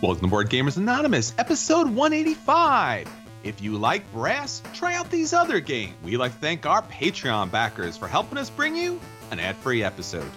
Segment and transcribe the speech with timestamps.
[0.00, 3.10] Welcome to Board Gamers Anonymous, episode 185.
[3.42, 5.96] If you like Brass, try out these other games.
[6.04, 9.00] We like to thank our Patreon backers for helping us bring you
[9.32, 10.30] an ad free episode.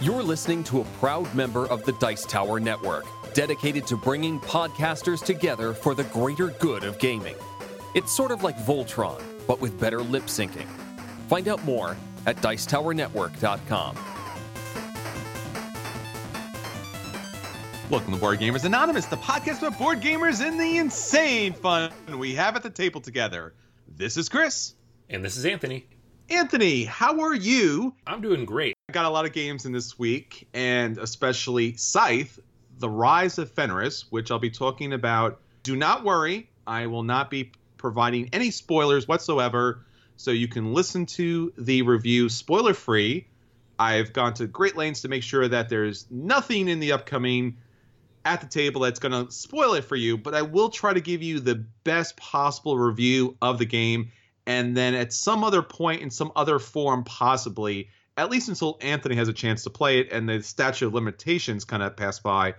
[0.00, 5.24] You're listening to a proud member of the Dice Tower Network, dedicated to bringing podcasters
[5.24, 7.34] together for the greater good of gaming.
[7.96, 10.66] It's sort of like Voltron, but with better lip syncing.
[11.28, 13.96] Find out more at Dicetowernetwork.com.
[17.90, 22.34] Welcome to Board Gamers Anonymous, the podcast about board gamers and the insane fun we
[22.34, 23.52] have at the table together.
[23.86, 24.74] This is Chris.
[25.10, 25.86] And this is Anthony.
[26.30, 27.94] Anthony, how are you?
[28.06, 28.74] I'm doing great.
[28.88, 32.38] I got a lot of games in this week, and especially Scythe,
[32.78, 35.40] The Rise of Fenris, which I'll be talking about.
[35.62, 37.52] Do not worry, I will not be
[37.84, 39.84] providing any spoilers whatsoever,
[40.16, 43.26] so you can listen to the review spoiler free.
[43.78, 47.58] I've gone to great lengths to make sure that there's nothing in the upcoming
[48.24, 51.00] at the table that's going to spoil it for you, but I will try to
[51.02, 54.12] give you the best possible review of the game.
[54.46, 59.16] And then at some other point, in some other form, possibly, at least until Anthony
[59.16, 62.54] has a chance to play it and the statute of limitations kind of pass by,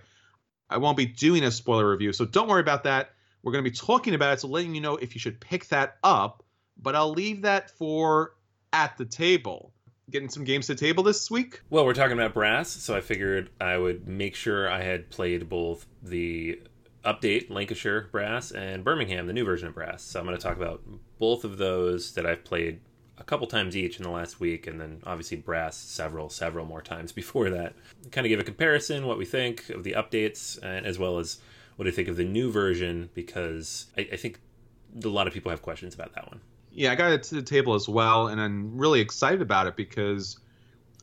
[0.70, 2.12] I won't be doing a spoiler review.
[2.12, 3.10] So don't worry about that.
[3.46, 5.68] We're going to be talking about it, so letting you know if you should pick
[5.68, 6.42] that up.
[6.82, 8.34] But I'll leave that for
[8.72, 9.72] at the table.
[10.10, 11.60] Getting some games to the table this week.
[11.70, 15.48] Well, we're talking about Brass, so I figured I would make sure I had played
[15.48, 16.60] both the
[17.04, 20.02] update Lancashire Brass and Birmingham, the new version of Brass.
[20.02, 20.82] So I'm going to talk about
[21.20, 22.80] both of those that I've played
[23.16, 26.82] a couple times each in the last week, and then obviously Brass several, several more
[26.82, 27.74] times before that.
[28.10, 31.38] Kind of give a comparison, what we think of the updates, and as well as
[31.76, 34.40] what I think of the new version, because I, I think
[35.04, 36.40] a lot of people have questions about that one.
[36.72, 39.76] Yeah, I got it to the table as well, and I'm really excited about it
[39.76, 40.38] because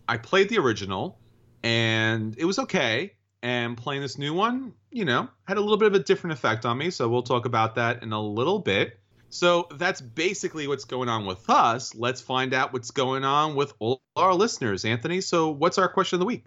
[0.07, 1.17] I played the original
[1.63, 3.13] and it was okay.
[3.41, 6.65] And playing this new one, you know, had a little bit of a different effect
[6.65, 6.91] on me.
[6.91, 8.97] So we'll talk about that in a little bit.
[9.29, 11.93] So that's basically what's going on with us.
[11.93, 15.19] Let's find out what's going on with all our listeners, Anthony.
[15.19, 16.45] So, what's our question of the week?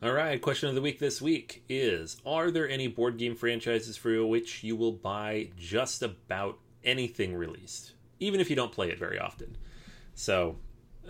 [0.00, 3.96] All right, question of the week this week is Are there any board game franchises
[3.96, 8.98] for which you will buy just about anything released, even if you don't play it
[8.98, 9.56] very often?
[10.14, 10.54] So,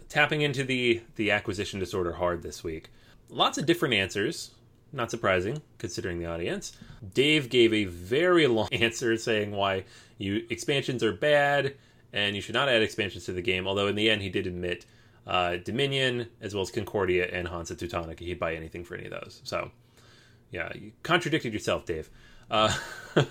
[0.08, 2.88] tapping into the, the acquisition disorder hard this week.
[3.28, 4.52] Lots of different answers.
[4.90, 6.72] Not surprising, considering the audience.
[7.12, 9.84] Dave gave a very long answer saying why
[10.16, 11.74] you expansions are bad
[12.14, 13.68] and you should not add expansions to the game.
[13.68, 14.86] Although in the end, he did admit
[15.28, 18.20] uh, Dominion as well as Concordia and Hansa Teutonica.
[18.20, 19.40] He'd buy anything for any of those.
[19.44, 19.70] So,
[20.50, 22.10] yeah, you contradicted yourself, Dave.
[22.50, 22.74] Uh,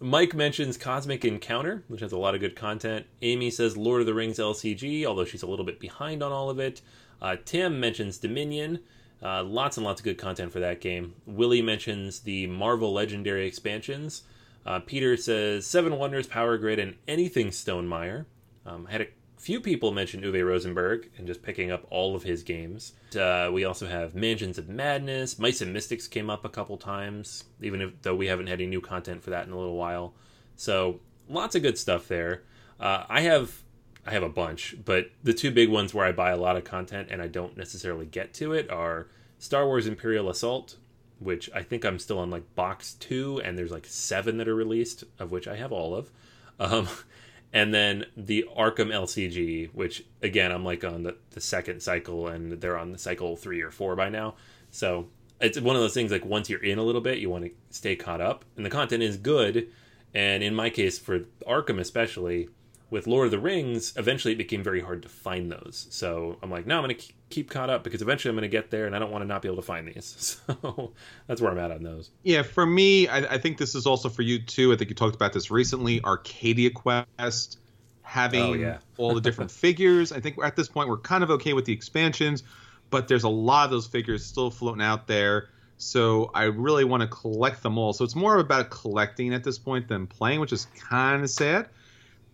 [0.00, 3.04] Mike mentions Cosmic Encounter, which has a lot of good content.
[3.20, 6.48] Amy says Lord of the Rings LCG, although she's a little bit behind on all
[6.48, 6.80] of it.
[7.20, 8.78] Uh, Tim mentions Dominion.
[9.22, 11.14] Uh, lots and lots of good content for that game.
[11.26, 14.22] Willie mentions the Marvel Legendary expansions.
[14.64, 18.24] Uh, Peter says Seven Wonders, Power Grid, and anything Stonemaier.
[18.64, 19.06] Um, I had a
[19.40, 22.92] few people mention Uwe Rosenberg and just picking up all of his games.
[23.18, 25.38] Uh, we also have Mansions of Madness.
[25.38, 28.68] Mice and Mystics came up a couple times, even if, though we haven't had any
[28.68, 30.12] new content for that in a little while.
[30.56, 32.42] So lots of good stuff there.
[32.78, 33.62] Uh, I have
[34.06, 36.64] I have a bunch, but the two big ones where I buy a lot of
[36.64, 39.08] content and I don't necessarily get to it are
[39.38, 40.76] Star Wars Imperial Assault,
[41.18, 44.54] which I think I'm still on like box two, and there's like seven that are
[44.54, 46.10] released, of which I have all of.
[46.58, 46.88] Um,
[47.52, 52.60] and then the Arkham LCG, which again I'm like on the, the second cycle, and
[52.60, 54.34] they're on the cycle three or four by now.
[54.70, 55.08] So
[55.40, 57.50] it's one of those things like once you're in a little bit, you want to
[57.70, 59.68] stay caught up, and the content is good.
[60.12, 62.48] And in my case, for Arkham especially,
[62.90, 65.86] with Lord of the Rings, eventually it became very hard to find those.
[65.90, 68.54] So I'm like, no, I'm going to keep caught up because eventually I'm going to
[68.54, 70.40] get there, and I don't want to not be able to find these.
[70.50, 70.92] So
[71.26, 72.10] that's where I'm at on those.
[72.22, 74.72] Yeah, for me, I, I think this is also for you too.
[74.72, 76.02] I think you talked about this recently.
[76.02, 77.58] Arcadia Quest
[78.02, 78.78] having Oh, yeah.
[78.98, 80.10] all the different figures.
[80.12, 82.42] I think at this point we're kind of okay with the expansions,
[82.90, 85.48] but there's a lot of those figures still floating out there.
[85.78, 87.92] So I really want to collect them all.
[87.92, 91.68] So it's more about collecting at this point than playing, which is kind of sad.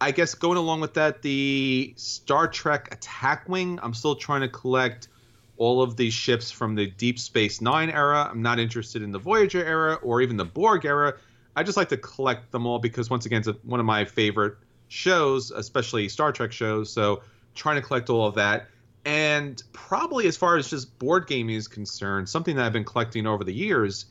[0.00, 3.78] I guess going along with that, the Star Trek Attack Wing.
[3.82, 5.08] I'm still trying to collect
[5.56, 8.28] all of these ships from the Deep Space Nine era.
[8.30, 11.14] I'm not interested in the Voyager era or even the Borg era.
[11.54, 14.56] I just like to collect them all because once again, it's one of my favorite
[14.88, 16.92] shows, especially Star Trek shows.
[16.92, 17.22] So
[17.54, 18.68] trying to collect all of that.
[19.06, 23.26] And probably as far as just board gaming is concerned, something that I've been collecting
[23.26, 24.06] over the years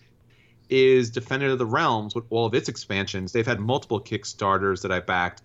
[0.70, 3.32] is Defender of the Realms with all of its expansions.
[3.32, 5.44] They've had multiple Kickstarters that I backed.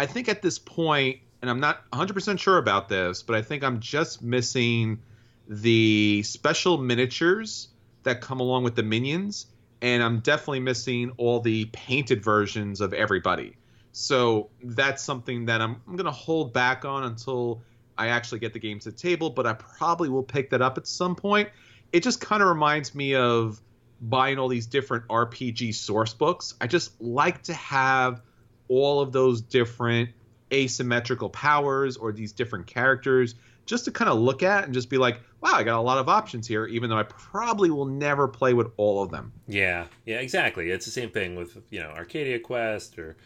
[0.00, 3.62] I think at this point, and I'm not 100% sure about this, but I think
[3.62, 5.02] I'm just missing
[5.46, 7.68] the special miniatures
[8.04, 9.44] that come along with the minions,
[9.82, 13.58] and I'm definitely missing all the painted versions of everybody.
[13.92, 17.60] So that's something that I'm, I'm going to hold back on until
[17.98, 20.78] I actually get the game to the table, but I probably will pick that up
[20.78, 21.50] at some point.
[21.92, 23.60] It just kind of reminds me of
[24.00, 26.54] buying all these different RPG source books.
[26.58, 28.22] I just like to have
[28.70, 30.08] all of those different
[30.52, 33.34] asymmetrical powers or these different characters
[33.66, 35.98] just to kind of look at and just be like, wow, I got a lot
[35.98, 39.32] of options here, even though I probably will never play with all of them.
[39.46, 40.70] Yeah, yeah, exactly.
[40.70, 43.16] It's the same thing with, you know, Arcadia Quest or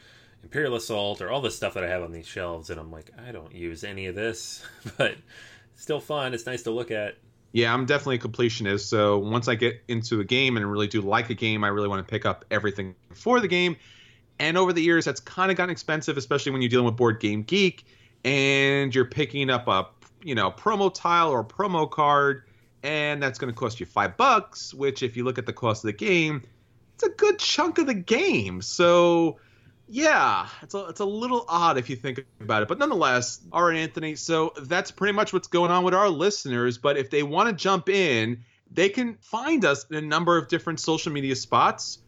[0.43, 3.11] Imperial Assault or all the stuff that I have on these shelves, and I'm like,
[3.27, 4.63] I don't use any of this,
[4.99, 5.17] but
[5.77, 6.35] still fun.
[6.35, 7.17] It's nice to look at.
[7.53, 8.81] Yeah, I'm definitely a completionist.
[8.81, 11.89] So once I get into a game and really do like a game, I really
[11.89, 13.77] want to pick up everything for the game.
[14.39, 17.21] And over the years, that's kind of gotten expensive, especially when you're dealing with Board
[17.21, 17.85] Game Geek
[18.25, 19.87] and you're picking up a
[20.23, 22.45] you know promo tile or a promo card,
[22.83, 24.75] and that's going to cost you five bucks.
[24.75, 26.43] Which, if you look at the cost of the game,
[26.95, 28.63] it's a good chunk of the game.
[28.63, 29.39] So
[29.89, 33.63] yeah, it's a, it's a little odd if you think about it, but nonetheless, all
[33.63, 34.17] right, Anthony.
[34.17, 36.79] So that's pretty much what's going on with our listeners.
[36.79, 40.49] But if they want to jump in, they can find us in a number of
[40.49, 41.99] different social media spots.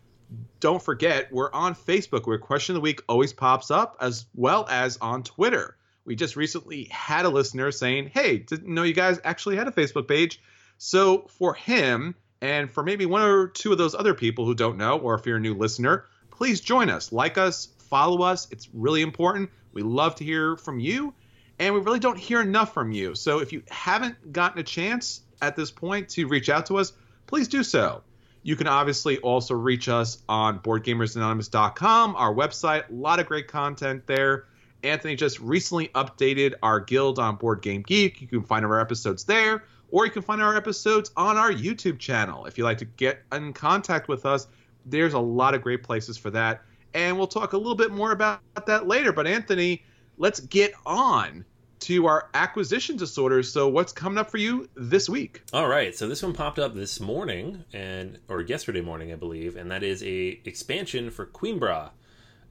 [0.60, 4.66] Don't forget, we're on Facebook where Question of the Week always pops up, as well
[4.68, 5.76] as on Twitter.
[6.04, 9.72] We just recently had a listener saying, Hey, didn't know you guys actually had a
[9.72, 10.40] Facebook page.
[10.78, 14.76] So for him, and for maybe one or two of those other people who don't
[14.76, 18.48] know, or if you're a new listener, please join us, like us, follow us.
[18.50, 19.50] It's really important.
[19.72, 21.14] We love to hear from you,
[21.58, 23.14] and we really don't hear enough from you.
[23.14, 26.92] So if you haven't gotten a chance at this point to reach out to us,
[27.26, 28.02] please do so.
[28.46, 32.88] You can obviously also reach us on BoardGamersAnonymous.com, our website.
[32.88, 34.44] A lot of great content there.
[34.84, 38.22] Anthony just recently updated our guild on Board Game Geek.
[38.22, 41.98] You can find our episodes there, or you can find our episodes on our YouTube
[41.98, 42.46] channel.
[42.46, 44.46] If you'd like to get in contact with us,
[44.84, 46.62] there's a lot of great places for that.
[46.94, 49.12] And we'll talk a little bit more about that later.
[49.12, 49.82] But Anthony,
[50.18, 51.44] let's get on
[51.80, 53.52] to our acquisition disorders.
[53.52, 55.42] So what's coming up for you this week?
[55.52, 55.94] All right.
[55.94, 59.82] So this one popped up this morning and or yesterday morning, I believe, and that
[59.82, 61.90] is a expansion for Coimbra.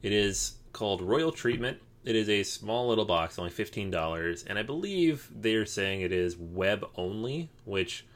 [0.02, 1.78] It is called Royal Treatment.
[2.04, 6.36] It is a small little box, only $15, and I believe they're saying it is
[6.36, 8.06] web only, which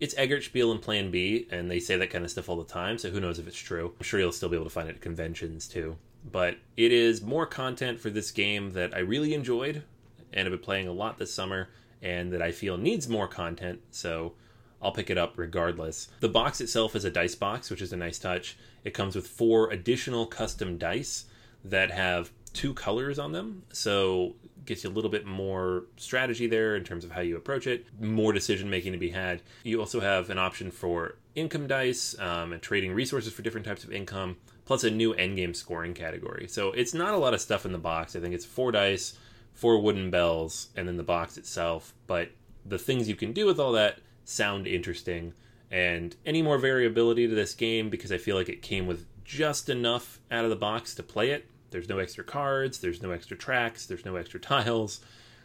[0.00, 2.64] it's Eggert Spiel and Plan B, and they say that kind of stuff all the
[2.64, 3.92] time, so who knows if it's true.
[3.96, 5.96] I'm sure you'll still be able to find it at conventions too.
[6.24, 9.84] But it is more content for this game that I really enjoyed
[10.32, 11.68] and I've been playing a lot this summer,
[12.02, 14.32] and that I feel needs more content, so
[14.80, 16.08] I'll pick it up regardless.
[16.20, 18.56] The box itself is a dice box, which is a nice touch.
[18.84, 21.26] It comes with four additional custom dice
[21.64, 24.34] that have two colors on them, so
[24.64, 27.86] gets you a little bit more strategy there in terms of how you approach it,
[28.00, 29.42] more decision making to be had.
[29.64, 33.84] You also have an option for income dice um, and trading resources for different types
[33.84, 36.46] of income, plus a new endgame scoring category.
[36.48, 38.16] So it's not a lot of stuff in the box.
[38.16, 39.18] I think it's four dice,
[39.60, 41.94] four wooden bells, and then the box itself.
[42.06, 42.30] But
[42.64, 45.34] the things you can do with all that sound interesting.
[45.70, 49.68] And any more variability to this game because I feel like it came with just
[49.68, 53.36] enough out of the box to play it there's no extra cards, there's no extra
[53.36, 55.00] tracks, there's no extra tiles.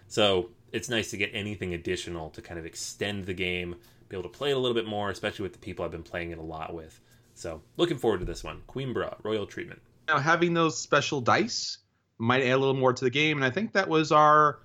[0.08, 3.75] So it's nice to get anything additional to kind of extend the game,
[4.10, 6.04] be able to play it a little bit more, especially with the people I've been
[6.04, 7.00] playing it a lot with.
[7.34, 8.62] So looking forward to this one.
[8.68, 9.82] Coimbra, Royal Treatment.
[10.08, 11.80] Now having those special dice
[12.18, 14.60] might add a little more to the game, and I think that was our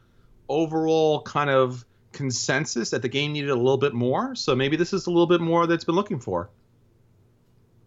[0.48, 4.34] overall kind of consensus that the game needed a little bit more.
[4.34, 6.50] So maybe this is a little bit more that's been looking for.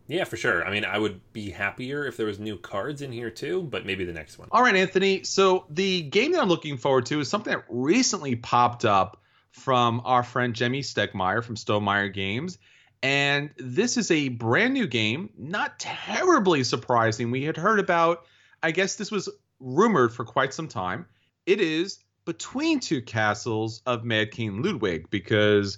[0.08, 0.66] Yeah, for sure.
[0.66, 3.86] I mean, I would be happier if there was new cards in here too, but
[3.86, 4.50] maybe the next one.
[4.52, 5.24] All right, Anthony.
[5.24, 10.02] So the game that I'm looking forward to is something that recently popped up from
[10.04, 12.58] our friend Jamey Stegmaier from Stonemaier Games.
[13.02, 17.32] And this is a brand new game, not terribly surprising.
[17.32, 18.26] We had heard about,
[18.62, 19.30] I guess this was
[19.64, 21.06] rumored for quite some time.
[21.46, 25.78] It is Between Two Castles of Mad King Ludwig, because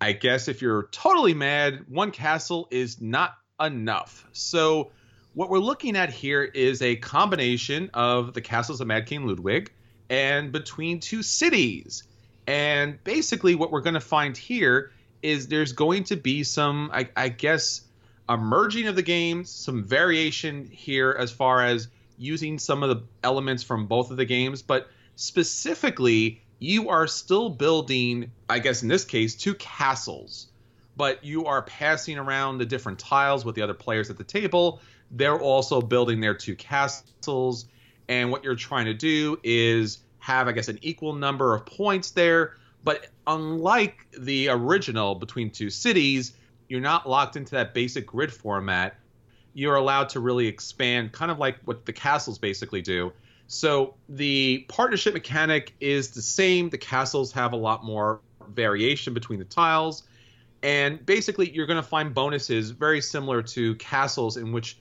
[0.00, 4.26] I guess if you're totally mad, one castle is not enough.
[4.32, 4.92] So
[5.34, 9.72] what we're looking at here is a combination of the castles of Mad King Ludwig
[10.08, 12.04] and between two cities.
[12.46, 17.08] And basically, what we're going to find here is there's going to be some, I,
[17.16, 17.82] I, guess,
[18.28, 23.02] a merging of the games, some variation here as far as using some of the
[23.22, 28.88] elements from both of the games, but specifically, you are still building, I guess in
[28.88, 30.48] this case, two castles
[30.98, 34.80] but you are passing around the different tiles with the other players at the table.
[35.12, 37.66] They're also building their two castles.
[38.08, 42.10] and what you're trying to do is have, I guess, an equal number of points
[42.10, 42.56] there.
[42.82, 46.32] But unlike the original Between Two Cities,
[46.68, 48.96] you're not locked into that basic grid format.
[49.58, 53.12] You're allowed to really expand, kind of like what the castles basically do.
[53.48, 56.70] So the partnership mechanic is the same.
[56.70, 60.04] The castles have a lot more variation between the tiles.
[60.62, 64.78] And basically, you're going to find bonuses very similar to castles, in which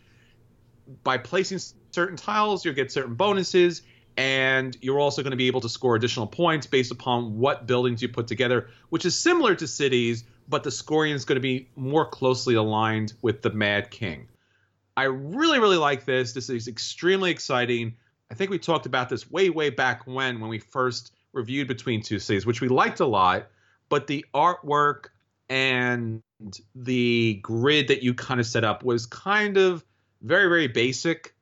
[1.01, 1.57] by placing
[1.89, 3.81] certain tiles, you'll get certain bonuses.
[4.15, 8.03] And you're also going to be able to score additional points based upon what buildings
[8.03, 11.67] you put together, which is similar to cities, but the scoring is going to be
[11.75, 14.27] more closely aligned with the Mad King.
[14.97, 16.33] I really, really like this.
[16.33, 17.95] This is extremely exciting.
[18.31, 22.01] I think we talked about this way, way back when, when we first reviewed Between
[22.01, 23.47] Two Cities, which we liked a lot.
[23.89, 25.09] But the artwork
[25.49, 26.21] and
[26.73, 29.85] the grid that you kind of set up was kind of
[30.21, 31.35] very, very basic.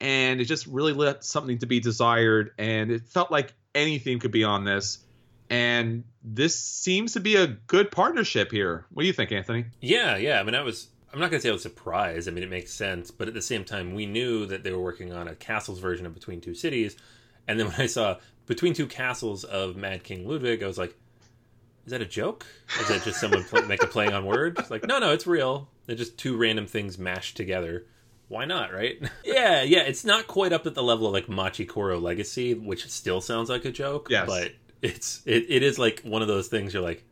[0.00, 2.52] And it just really left something to be desired.
[2.56, 4.98] And it felt like anything could be on this.
[5.50, 8.86] And this seems to be a good partnership here.
[8.90, 9.66] What do you think, Anthony?
[9.80, 10.40] Yeah, yeah.
[10.40, 12.28] I mean, I was I'm not going to say I was surprised.
[12.28, 14.80] I mean, it makes sense, but at the same time, we knew that they were
[14.80, 16.96] working on a castles version of Between Two Cities.
[17.46, 18.16] And then when I saw
[18.46, 20.96] Between Two Castles of Mad King Ludwig, I was like,
[21.84, 22.46] "Is that a joke?
[22.80, 25.68] Is that just someone play, make a playing on words?" Like, no, no, it's real.
[25.86, 27.84] They're just two random things mashed together.
[28.28, 28.96] Why not, right?
[29.24, 29.80] yeah, yeah.
[29.80, 33.50] It's not quite up at the level of like Machi Koro Legacy, which still sounds
[33.50, 34.08] like a joke.
[34.08, 34.26] Yes.
[34.26, 36.72] but it's it, it is like one of those things.
[36.72, 37.04] You're like,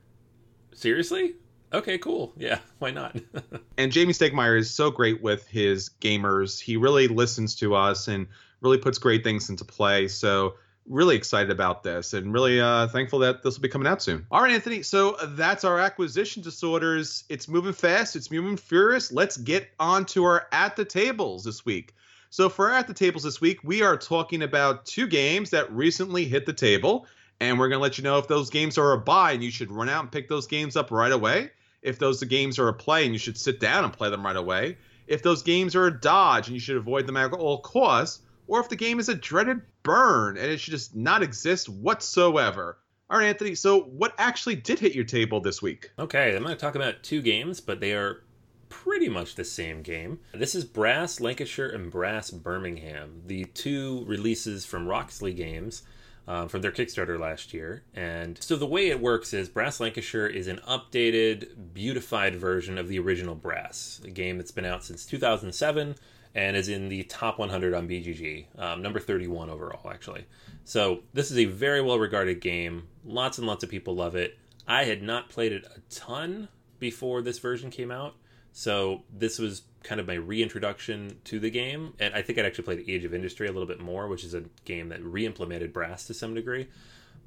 [0.73, 1.35] seriously?
[1.73, 2.33] Okay, cool.
[2.37, 3.15] Yeah, why not?
[3.79, 6.61] and Jamey Stegmaier is so great with his gamers.
[6.61, 8.27] He really listens to us and
[8.61, 10.09] really puts great things into play.
[10.09, 10.55] So
[10.87, 14.27] really excited about this and really uh, thankful that this will be coming out soon.
[14.33, 14.83] All right, Anthony.
[14.83, 17.23] So that's our acquisition disorders.
[17.29, 18.17] It's moving fast.
[18.17, 19.13] It's moving furious.
[19.13, 21.95] Let's get on to our at the tables this week.
[22.31, 25.71] So for our at the tables this week, we are talking about two games that
[25.73, 27.07] recently hit the table.
[27.41, 29.51] And we're going to let you know if those games are a buy and you
[29.51, 31.51] should run out and pick those games up right away
[31.83, 34.25] if those the games are a play and you should sit down and play them
[34.25, 37.59] right away, if those games are a dodge and you should avoid them at all
[37.61, 41.69] costs, or if the game is a dreaded burn and it should just not exist
[41.69, 42.79] whatsoever.
[43.09, 43.55] All right, Anthony.
[43.55, 45.91] So, what actually did hit your table this week?
[45.99, 48.23] Okay, I'm going to talk about two games, but they are
[48.69, 50.21] pretty much the same game.
[50.33, 55.83] This is Brass Lancashire and Brass Birmingham, the two releases from Roxley Games
[56.29, 57.83] um, from their Kickstarter last year.
[57.95, 62.89] And so the way it works is Brass Lancashire is an updated, beautified version of
[62.89, 65.97] the original Brass, a game that's been out since 2007
[66.35, 70.27] and is in the top 100 on BGG, um, number 31 overall, actually.
[70.65, 72.87] So this is a very well regarded game.
[73.05, 74.39] Lots and lots of people love it.
[74.67, 76.49] I had not played it a ton
[76.79, 78.15] before this version came out.
[78.53, 81.95] So this was kind of my reintroduction to the game.
[81.99, 84.35] And I think I'd actually played Age of Industry a little bit more, which is
[84.35, 86.69] a game that re-implemented Brass to some degree.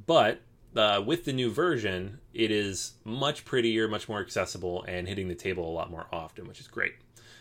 [0.05, 0.41] But
[0.75, 5.35] uh, with the new version, it is much prettier, much more accessible, and hitting the
[5.35, 6.93] table a lot more often, which is great.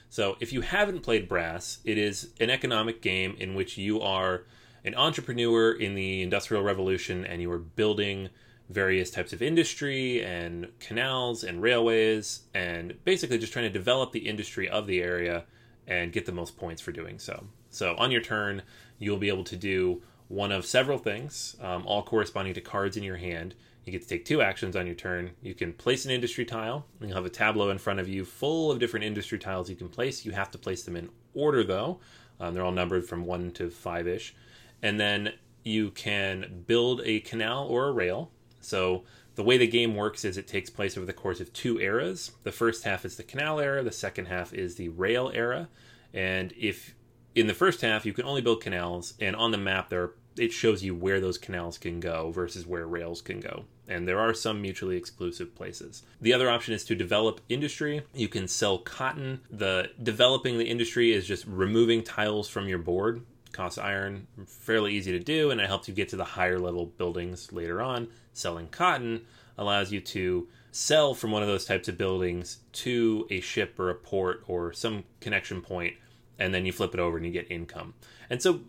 [0.09, 4.45] So if you haven't played Brass, it is an economic game in which you are
[4.85, 8.29] an entrepreneur in the Industrial Revolution and you are building
[8.73, 14.27] various types of industry and canals and railways and basically just trying to develop the
[14.27, 15.45] industry of the area
[15.87, 17.45] and get the most points for doing so.
[17.71, 18.63] So on your turn,
[18.99, 23.03] you'll be able to do one of several things, um, all corresponding to cards in
[23.03, 23.55] your hand.
[23.85, 25.33] You get to take two actions on your turn.
[25.43, 28.25] You can place an industry tile, and you'll have a tableau in front of you
[28.25, 30.25] full of different industry tiles you can place.
[30.25, 31.99] You have to place them in order, though.
[32.39, 34.35] Um, they're all numbered from one to five ish.
[34.83, 35.33] And then
[35.65, 38.31] you can build a canal or a rail
[38.65, 39.05] so
[39.35, 42.33] the way the game works is it takes place over the course of two eras.
[42.43, 45.69] The first half is the canal era, the second half is the rail era.
[46.13, 46.95] And if
[47.35, 50.53] in the first half you can only build canals, and on the map there it
[50.53, 53.65] shows you where those canals can go versus where rails can go.
[53.89, 56.05] And there are some mutually exclusive places.
[56.21, 58.03] The other option is to develop industry.
[58.15, 59.41] You can sell cotton.
[59.51, 65.13] The developing the industry is just removing tiles from your board costs iron, fairly easy
[65.13, 68.09] to do, and it helps you get to the higher level buildings later on.
[68.33, 69.25] Selling cotton
[69.59, 73.91] allows you to sell from one of those types of buildings to a ship or
[73.91, 75.95] a port or some connection point,
[76.39, 77.95] and then you flip it over and you get income.
[78.31, 78.61] And so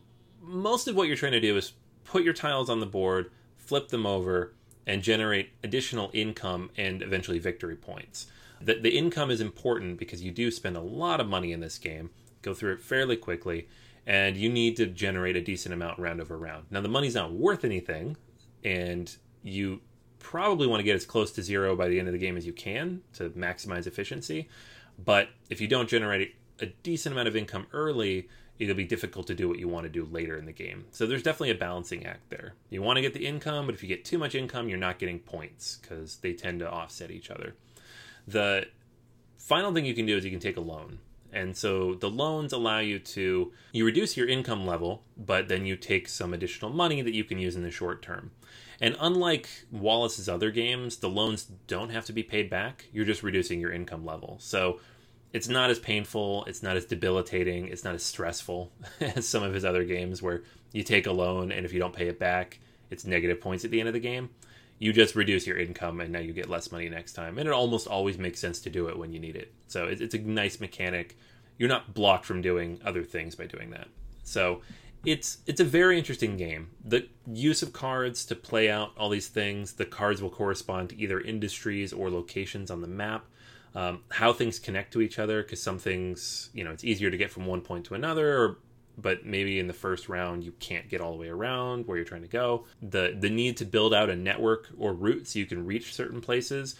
[0.41, 1.73] most of what you're trying to do is
[2.03, 4.53] put your tiles on the board, flip them over,
[4.85, 8.27] and generate additional income and eventually victory points.
[8.59, 11.77] The, the income is important because you do spend a lot of money in this
[11.77, 12.09] game,
[12.41, 13.67] go through it fairly quickly,
[14.05, 16.65] and you need to generate a decent amount round over round.
[16.69, 18.17] Now, the money's not worth anything,
[18.63, 19.81] and you
[20.19, 22.45] probably want to get as close to zero by the end of the game as
[22.45, 24.49] you can to maximize efficiency.
[25.03, 28.29] But if you don't generate a decent amount of income early,
[28.59, 30.85] it'll be difficult to do what you want to do later in the game.
[30.91, 32.53] So there's definitely a balancing act there.
[32.69, 34.99] You want to get the income, but if you get too much income, you're not
[34.99, 37.55] getting points because they tend to offset each other.
[38.27, 38.67] The
[39.37, 40.99] final thing you can do is you can take a loan.
[41.33, 45.75] And so the loans allow you to you reduce your income level, but then you
[45.75, 48.31] take some additional money that you can use in the short term.
[48.79, 52.89] And unlike Wallace's other games, the loans don't have to be paid back.
[52.91, 54.37] You're just reducing your income level.
[54.39, 54.79] So
[55.31, 59.53] it's not as painful, it's not as debilitating, it's not as stressful as some of
[59.53, 62.59] his other games where you take a loan and if you don't pay it back,
[62.91, 64.29] it's negative points at the end of the game.
[64.83, 67.37] You just reduce your income and now you get less money next time.
[67.37, 69.53] And it almost always makes sense to do it when you need it.
[69.67, 71.17] So it's a nice mechanic.
[71.57, 73.87] You're not blocked from doing other things by doing that.
[74.23, 74.61] So
[75.05, 76.69] it's it's a very interesting game.
[76.83, 79.73] The use of cards to play out all these things.
[79.73, 83.25] The cards will correspond to either industries or locations on the map
[83.75, 87.17] um, how things connect to each other because some things you know it's easier to
[87.17, 88.57] get from one point to another or
[88.97, 92.05] but maybe in the first round you can't get all the way around where you're
[92.05, 92.65] trying to go.
[92.81, 96.21] The the need to build out a network or route so you can reach certain
[96.21, 96.75] places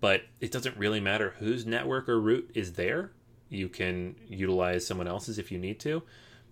[0.00, 3.10] but it doesn't really matter whose network or route is there.
[3.48, 6.02] You can utilize someone else's if you need to.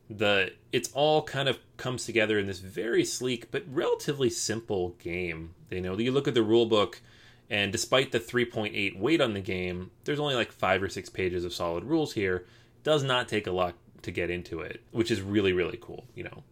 [0.08, 5.54] The it's all kind of comes together in this very sleek but relatively simple game.
[5.70, 7.00] You know you look at the rule book
[7.48, 11.44] and despite the 3.8 weight on the game, there's only like five or six pages
[11.44, 12.44] of solid rules here.
[12.82, 16.04] Does not take a lot to get into it, which is really, really cool.
[16.14, 16.42] You know,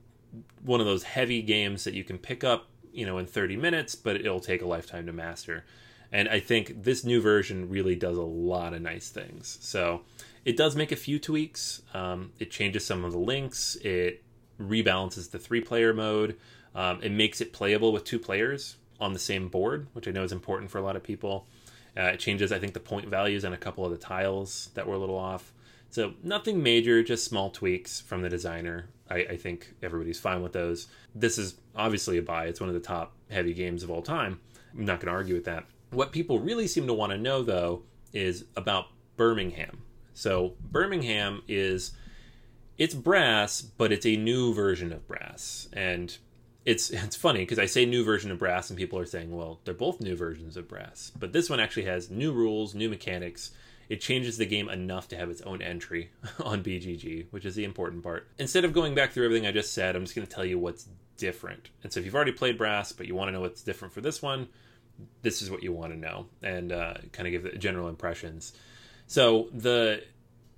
[0.62, 3.94] one of those heavy games that you can pick up, you know, in 30 minutes,
[3.94, 5.64] but it'll take a lifetime to master.
[6.12, 9.58] And I think this new version really does a lot of nice things.
[9.60, 10.02] So
[10.44, 11.82] it does make a few tweaks.
[11.92, 13.76] Um, it changes some of the links.
[13.76, 14.22] It
[14.60, 16.36] rebalances the three player mode.
[16.74, 20.24] Um, it makes it playable with two players, on the same board, which I know
[20.24, 21.46] is important for a lot of people.
[21.96, 24.86] Uh, it changes, I think, the point values on a couple of the tiles that
[24.86, 25.52] were a little off.
[25.94, 28.88] So nothing major, just small tweaks from the designer.
[29.08, 30.88] I, I, think everybody's fine with those.
[31.14, 32.46] This is obviously a buy.
[32.46, 34.40] It's one of the top heavy games of all time.
[34.76, 35.66] I'm not going to argue with that.
[35.90, 39.82] What people really seem to want to know, though, is about Birmingham.
[40.14, 41.92] So Birmingham is
[42.76, 45.68] it's brass, but it's a new version of brass.
[45.72, 46.18] And
[46.64, 49.60] it's it's funny because I say new version of Brass and people are saying, well,
[49.64, 53.52] they're both new versions of Brass, but this one actually has new rules, new mechanics.
[53.88, 56.10] It changes the game enough to have its own entry
[56.44, 58.28] on BGG, which is the important part.
[58.38, 60.58] Instead of going back through everything I just said, I'm just going to tell you
[60.58, 61.70] what's different.
[61.82, 64.00] And so if you've already played Brass, but you want to know what's different for
[64.00, 64.48] this one,
[65.22, 68.52] this is what you want to know and uh, kind of give the general impressions.
[69.06, 70.02] So the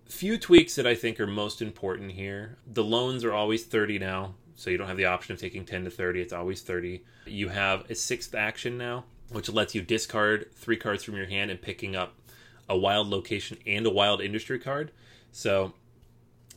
[0.08, 4.34] few tweaks that I think are most important here the loans are always 30 now
[4.56, 7.04] so you don't have the option of taking 10 to 30, it's always 30.
[7.26, 11.50] You have a sixth action now, which lets you discard three cards from your hand
[11.50, 12.14] and picking up
[12.68, 14.90] a wild location and a wild industry card.
[15.32, 15.72] So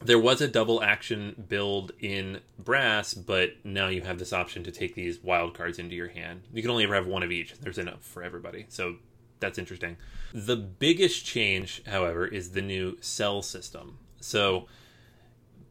[0.02, 4.72] there was a double action build in brass, but now you have this option to
[4.72, 6.44] take these wild cards into your hand.
[6.54, 7.54] You can only ever have one of each.
[7.60, 8.66] There's enough for everybody.
[8.70, 8.96] So
[9.40, 9.98] that's interesting.
[10.34, 14.00] The biggest change, however, is the new sell system.
[14.22, 14.68] So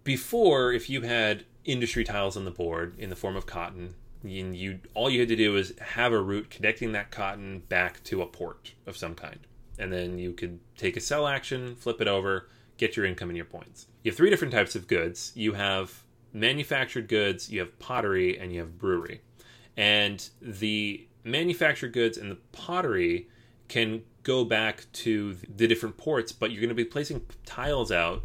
[0.04, 3.94] before, if you had industry tiles on the board in the form of cotton.
[4.24, 8.22] You all you had to do was have a route connecting that cotton back to
[8.22, 9.38] a port of some kind,
[9.78, 13.36] and then you could take a sell action, flip it over, get your income and
[13.36, 13.86] your points.
[14.02, 15.32] You have three different types of goods.
[15.34, 19.22] You have manufactured goods, you have pottery, and you have brewery.
[19.76, 23.28] And the manufactured goods and the pottery
[23.68, 28.22] can go back to the different ports, but you're going to be placing tiles out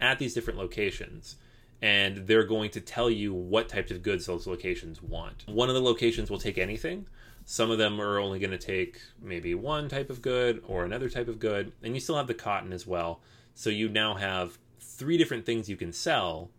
[0.00, 1.36] at these different locations
[1.84, 5.44] and they're going to tell you what types of goods those locations want.
[5.46, 7.06] One of the locations will take anything.
[7.44, 11.10] Some of them are only going to take maybe one type of good or another
[11.10, 13.20] type of good, and you still have the cotton as well.
[13.54, 16.50] So you now have three different things you can sell.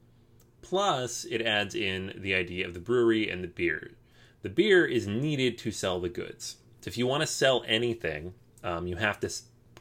[0.62, 3.92] Plus, it adds in the idea of the brewery and the beer.
[4.42, 6.58] The beer is needed to sell the goods.
[6.82, 9.32] So if you want to sell anything, um, you have to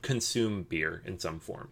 [0.01, 1.69] consume beer in some form.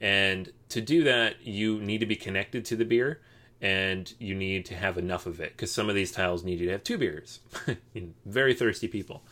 [0.00, 3.20] And to do that, you need to be connected to the beer
[3.60, 6.66] and you need to have enough of it because some of these tiles need you
[6.66, 7.40] to have two beers.
[8.26, 9.22] Very thirsty people.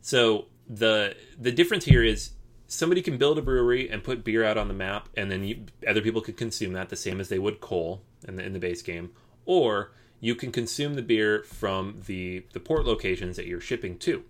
[0.00, 2.30] So the the difference here is
[2.66, 5.64] somebody can build a brewery and put beer out on the map, and then you,
[5.86, 8.58] other people can consume that the same as they would coal in the in the
[8.58, 9.10] base game,
[9.46, 14.24] or you can consume the beer from the the port locations that you're shipping to.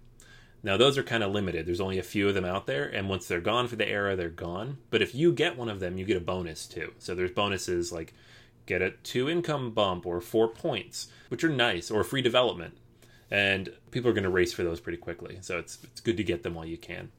[0.62, 1.66] Now, those are kind of limited.
[1.66, 4.16] There's only a few of them out there, and once they're gone for the era,
[4.16, 4.78] they're gone.
[4.90, 6.94] But if you get one of them, you get a bonus too.
[6.98, 8.12] So there's bonuses like
[8.68, 12.76] get a two income bump or four points, which are nice, or free development.
[13.30, 15.38] And people are going to race for those pretty quickly.
[15.40, 17.10] So it's, it's good to get them while you can.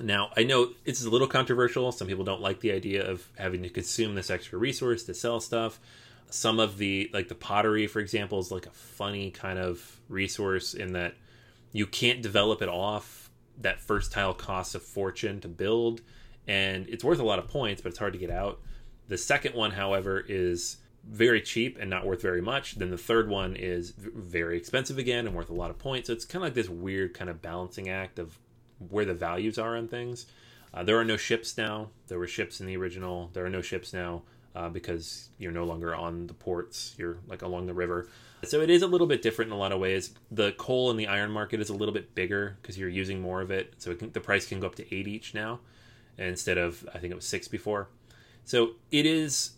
[0.00, 1.90] Now, I know it's a little controversial.
[1.90, 5.40] Some people don't like the idea of having to consume this extra resource to sell
[5.40, 5.80] stuff.
[6.30, 10.74] Some of the, like the pottery, for example, is like a funny kind of resource
[10.74, 11.14] in that
[11.72, 13.30] you can't develop it off.
[13.60, 16.00] That first tile costs a fortune to build,
[16.46, 18.60] and it's worth a lot of points, but it's hard to get out.
[19.08, 22.74] The second one, however, is very cheap and not worth very much.
[22.76, 26.08] Then the third one is very expensive again and worth a lot of points.
[26.08, 28.38] So it's kind of like this weird kind of balancing act of
[28.90, 30.26] where the values are on things.
[30.72, 31.88] Uh, there are no ships now.
[32.08, 33.30] There were ships in the original.
[33.32, 34.22] There are no ships now
[34.54, 36.94] uh, because you're no longer on the ports.
[36.98, 38.08] You're like along the river.
[38.44, 40.12] So it is a little bit different in a lot of ways.
[40.30, 43.40] The coal and the iron market is a little bit bigger because you're using more
[43.40, 43.74] of it.
[43.78, 45.60] So it can, the price can go up to eight each now
[46.18, 47.88] instead of I think it was six before.
[48.48, 49.50] So it is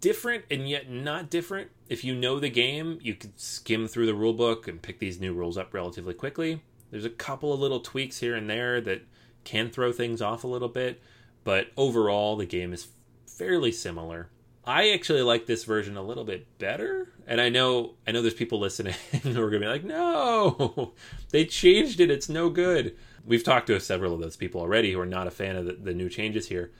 [0.00, 1.68] different and yet not different.
[1.90, 5.20] If you know the game, you could skim through the rule book and pick these
[5.20, 6.62] new rules up relatively quickly.
[6.90, 9.02] There's a couple of little tweaks here and there that
[9.44, 11.02] can throw things off a little bit,
[11.44, 12.88] but overall the game is
[13.26, 14.30] fairly similar.
[14.64, 18.32] I actually like this version a little bit better, and I know I know there's
[18.32, 20.94] people listening who are gonna be like, "No,
[21.30, 22.10] they changed it.
[22.10, 25.30] It's no good." We've talked to several of those people already who are not a
[25.30, 26.70] fan of the, the new changes here,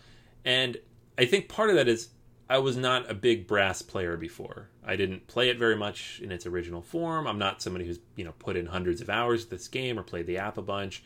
[0.43, 0.79] and
[1.19, 2.11] I think part of that is
[2.49, 4.71] I was not a big brass player before.
[4.87, 7.27] I didn't play it very much in its original form.
[7.27, 10.03] I'm not somebody who's you know put in hundreds of hours to this game or
[10.03, 11.03] played the app a bunch.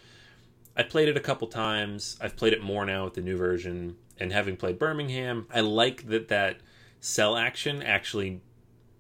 [0.77, 2.17] I played it a couple times.
[2.21, 6.09] I've played it more now with the new version, and having played Birmingham, I like
[6.09, 6.59] that that
[7.01, 8.43] sell action actually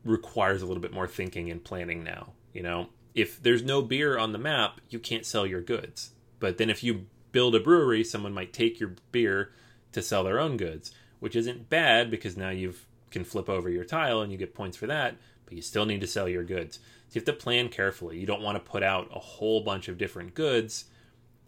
[0.05, 2.33] requires a little bit more thinking and planning now.
[2.53, 6.11] You know, if there's no beer on the map, you can't sell your goods.
[6.40, 9.53] But then if you build a brewery, someone might take your beer
[9.92, 10.90] to sell their own goods
[11.22, 12.74] which isn't bad because now you
[13.12, 16.00] can flip over your tile and you get points for that, but you still need
[16.00, 16.78] to sell your goods.
[16.78, 18.18] So you have to plan carefully.
[18.18, 20.87] You don't want to put out a whole bunch of different goods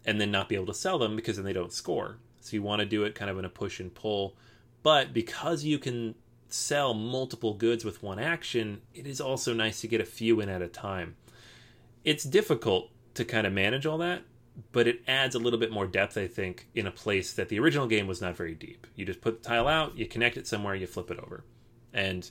[0.05, 2.19] and then not be able to sell them because then they don't score.
[2.39, 4.37] So you want to do it kind of in a push and pull.
[4.81, 6.15] But because you can
[6.47, 10.47] sell multiple goods with one action, it is also nice to get a few in
[10.47, 11.17] at a time.
[12.05, 14.21] It's difficult to kind of manage all that,
[14.71, 17.59] but it adds a little bit more depth, I think, in a place that the
[17.59, 18.87] original game was not very deep.
[18.95, 21.43] You just put the tile out, you connect it somewhere, you flip it over.
[21.93, 22.29] And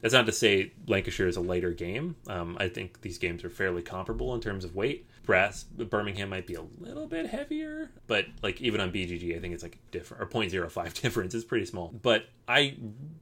[0.00, 2.16] that's not to say Lancashire is a lighter game.
[2.28, 5.06] Um, I think these games are fairly comparable in terms of weight.
[5.24, 9.54] Brass Birmingham might be a little bit heavier, but like even on BGG, I think
[9.54, 11.34] it's like different or 0.05 difference.
[11.34, 11.88] It's pretty small.
[12.02, 12.76] But I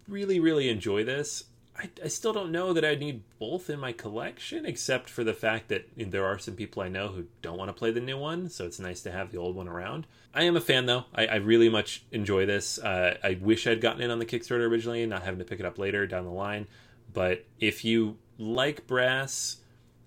[0.09, 1.45] really, really enjoy this.
[1.75, 5.33] I, I still don't know that I need both in my collection, except for the
[5.33, 8.19] fact that there are some people I know who don't want to play the new
[8.19, 10.07] one, so it's nice to have the old one around.
[10.35, 11.07] I am a fan, though.
[11.15, 12.79] I, I really much enjoy this.
[12.79, 15.61] Uh, I wish I'd gotten in on the Kickstarter originally, and not having to pick
[15.61, 16.67] it up later down the line.
[17.13, 19.57] But if you like Brass,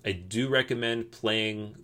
[0.05, 1.75] I do recommend playing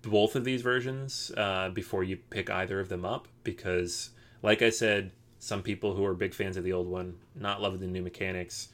[0.00, 4.10] both of these versions uh, before you pick either of them up, because,
[4.42, 7.80] like I said, some people who are big fans of the old one, not loving
[7.80, 8.68] the new mechanics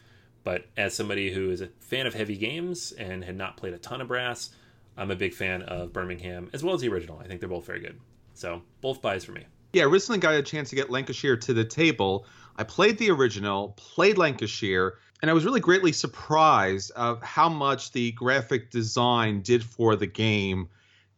[0.45, 3.79] but as somebody who is a fan of heavy games and had not played a
[3.79, 4.51] ton of brass,
[4.97, 7.19] I'm a big fan of Birmingham as well as the original.
[7.19, 7.99] I think they're both very good.
[8.35, 9.47] So both buys for me.
[9.73, 12.27] Yeah, recently got a chance to get Lancashire to the table.
[12.57, 17.93] I played the original, played Lancashire, and I was really greatly surprised of how much
[17.93, 20.69] the graphic design did for the game.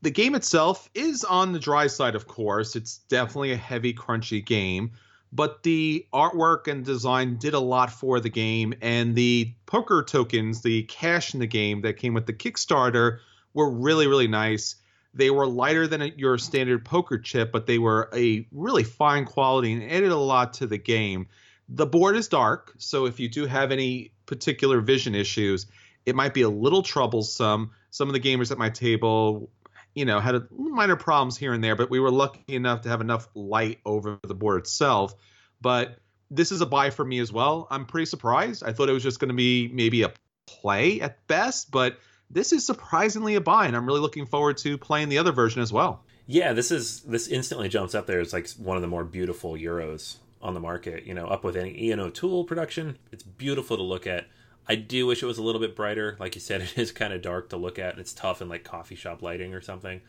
[0.03, 2.77] The game itself is on the dry side, of course.
[2.77, 4.93] It's definitely a heavy, crunchy game
[5.35, 10.63] but the artwork and design did a lot for the game and the poker tokens
[10.63, 13.19] the cash in the game that came with the kickstarter
[13.53, 14.77] were really really nice.
[15.13, 19.73] They were lighter than your standard poker chip but they were a really fine quality
[19.73, 21.27] and added a lot to the game.
[21.69, 25.67] The board is dark so if you do have any particular vision issues
[26.07, 27.73] it might be a little troublesome.
[27.91, 29.51] Some of the gamers at my table
[29.95, 32.89] you know, had a minor problems here and there, but we were lucky enough to
[32.89, 35.15] have enough light over the board itself.
[35.61, 35.99] But
[36.31, 37.69] this is a buy for me as well.
[37.71, 38.65] I'm pretty surprised.
[38.65, 40.13] I thought it was just going to be maybe a
[40.47, 41.99] play at best, but
[42.31, 45.63] this is surprisingly a buy, and I'm really looking forward to playing the other version
[45.63, 46.05] as well.
[46.27, 49.53] Yeah, this is this instantly jumps up there as like one of the more beautiful
[49.53, 51.05] euros on the market.
[51.05, 52.99] You know, up with any Ian O'Toole production.
[53.13, 54.27] It's beautiful to look at.
[54.69, 56.17] I do wish it was a little bit brighter.
[56.19, 58.49] Like you said, it is kind of dark to look at, and it's tough in
[58.49, 60.01] like coffee shop lighting or something.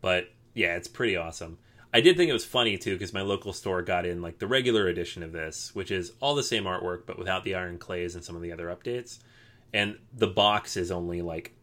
[0.00, 1.58] But yeah, it's pretty awesome.
[1.92, 4.46] I did think it was funny too because my local store got in like the
[4.46, 8.14] regular edition of this, which is all the same artwork but without the iron clays
[8.14, 9.18] and some of the other updates.
[9.72, 11.54] And the box is only like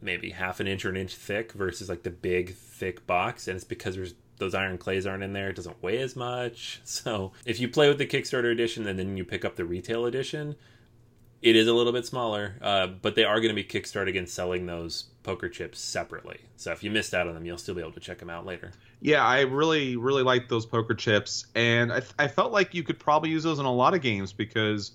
[0.00, 3.56] maybe half an inch or an inch thick versus like the big thick box, and
[3.56, 5.50] it's because there's those iron clays aren't in there.
[5.50, 6.80] It doesn't weigh as much.
[6.84, 10.06] So if you play with the Kickstarter edition and then you pick up the retail
[10.06, 10.56] edition,
[11.44, 14.34] It is a little bit smaller, uh, but they are going to be kickstarted against
[14.34, 16.40] selling those poker chips separately.
[16.56, 18.46] So if you missed out on them, you'll still be able to check them out
[18.46, 18.72] later.
[19.02, 22.98] Yeah, I really, really like those poker chips, and I, I felt like you could
[22.98, 24.92] probably use those in a lot of games because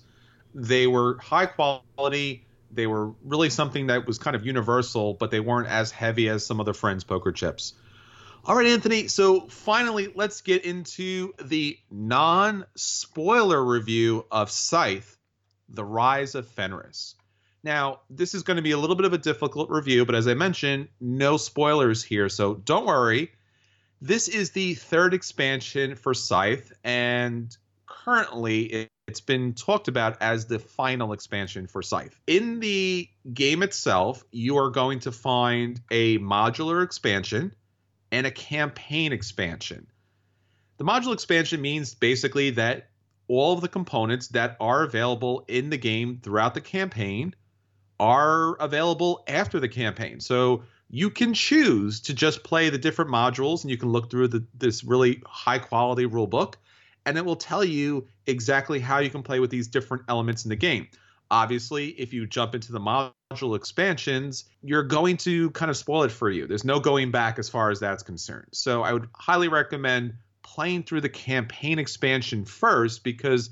[0.52, 2.44] they were high quality.
[2.72, 6.44] They were really something that was kind of universal, but they weren't as heavy as
[6.44, 7.74] some other friends' poker chips.
[8.44, 9.06] All right, Anthony.
[9.06, 15.16] So finally, let's get into the non spoiler review of Scythe
[15.70, 17.14] The Rise of Fenris.
[17.62, 20.26] Now, this is going to be a little bit of a difficult review, but as
[20.26, 23.32] I mentioned, no spoilers here, so don't worry.
[24.00, 27.54] This is the third expansion for Scythe, and
[27.86, 32.18] currently it's been talked about as the final expansion for Scythe.
[32.26, 37.54] In the game itself, you are going to find a modular expansion
[38.10, 39.86] and a campaign expansion.
[40.78, 42.89] The modular expansion means basically that
[43.30, 47.32] all of the components that are available in the game throughout the campaign
[48.00, 50.18] are available after the campaign.
[50.18, 54.28] So you can choose to just play the different modules and you can look through
[54.28, 56.58] the, this really high quality rule book
[57.06, 60.48] and it will tell you exactly how you can play with these different elements in
[60.48, 60.88] the game.
[61.30, 66.10] Obviously, if you jump into the module expansions, you're going to kind of spoil it
[66.10, 66.48] for you.
[66.48, 68.48] There's no going back as far as that's concerned.
[68.50, 70.14] So I would highly recommend
[70.54, 73.50] playing through the campaign expansion first because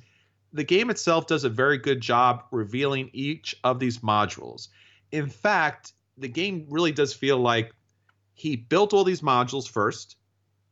[0.52, 4.66] the game itself does a very good job revealing each of these modules.
[5.12, 7.72] In fact, the game really does feel like
[8.34, 10.16] he built all these modules first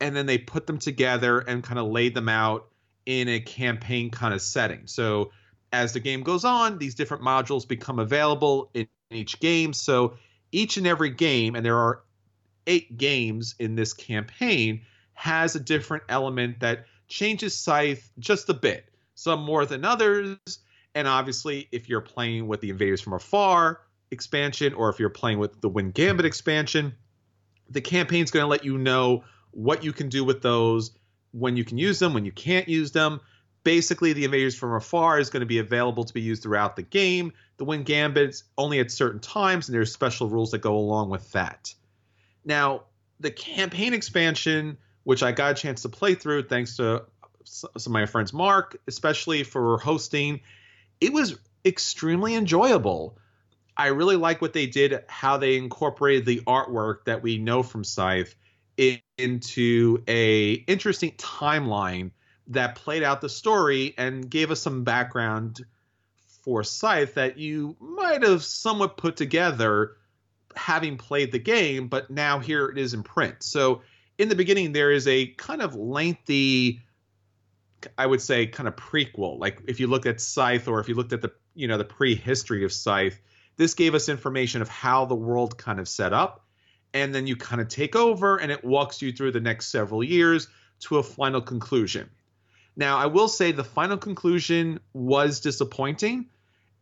[0.01, 2.67] and then they put them together and kind of laid them out
[3.07, 4.87] in a campaign kind of setting.
[4.87, 5.31] So
[5.73, 9.73] as the game goes on, these different modules become available in each game.
[9.73, 10.17] So
[10.51, 12.03] each and every game, and there are
[12.67, 14.83] eight games in this campaign,
[15.17, 20.39] has a different element that changes Scythe just a bit, some more than others.
[20.95, 25.39] And obviously, if you're playing with the Invaders from Afar expansion, or if you're playing
[25.39, 26.95] with the Wind Gambit expansion,
[27.69, 30.93] the campaign's going to let you know what you can do with those,
[31.33, 33.21] when you can use them, when you can't use them.
[33.65, 36.83] Basically the invaders from afar is going to be available to be used throughout the
[36.83, 37.33] game.
[37.57, 41.33] The wind gambits only at certain times and there's special rules that go along with
[41.33, 41.75] that.
[42.45, 42.83] Now
[43.19, 47.05] the campaign expansion which i got a chance to play through thanks to
[47.45, 50.41] some of my friends mark especially for hosting
[51.01, 53.17] it was extremely enjoyable
[53.77, 57.85] i really like what they did how they incorporated the artwork that we know from
[57.85, 58.35] scythe
[59.17, 62.11] into a interesting timeline
[62.49, 65.65] that played out the story and gave us some background
[66.43, 69.97] for Scythe that you might have somewhat put together
[70.55, 73.43] having played the game, but now here it is in print.
[73.43, 73.83] So
[74.19, 76.81] in the beginning, there is a kind of lengthy,
[77.99, 79.39] I would say, kind of prequel.
[79.39, 81.85] Like if you looked at Scythe or if you looked at the you know the
[81.85, 83.21] prehistory of Scythe,
[83.57, 86.45] this gave us information of how the world kind of set up,
[86.95, 90.03] and then you kind of take over, and it walks you through the next several
[90.03, 90.49] years
[90.81, 92.11] to a final conclusion.
[92.77, 96.27] Now, I will say the final conclusion was disappointing,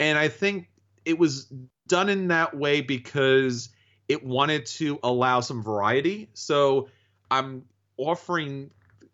[0.00, 0.68] and I think
[1.04, 1.52] it was
[1.86, 3.68] done in that way because
[4.08, 6.28] it wanted to allow some variety.
[6.34, 6.88] So
[7.30, 7.64] I'm
[7.96, 8.70] offering,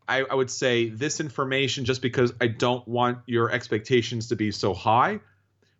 [0.09, 4.51] I, I, would say, this information just because I don't want your expectations to be
[4.51, 5.21] so high,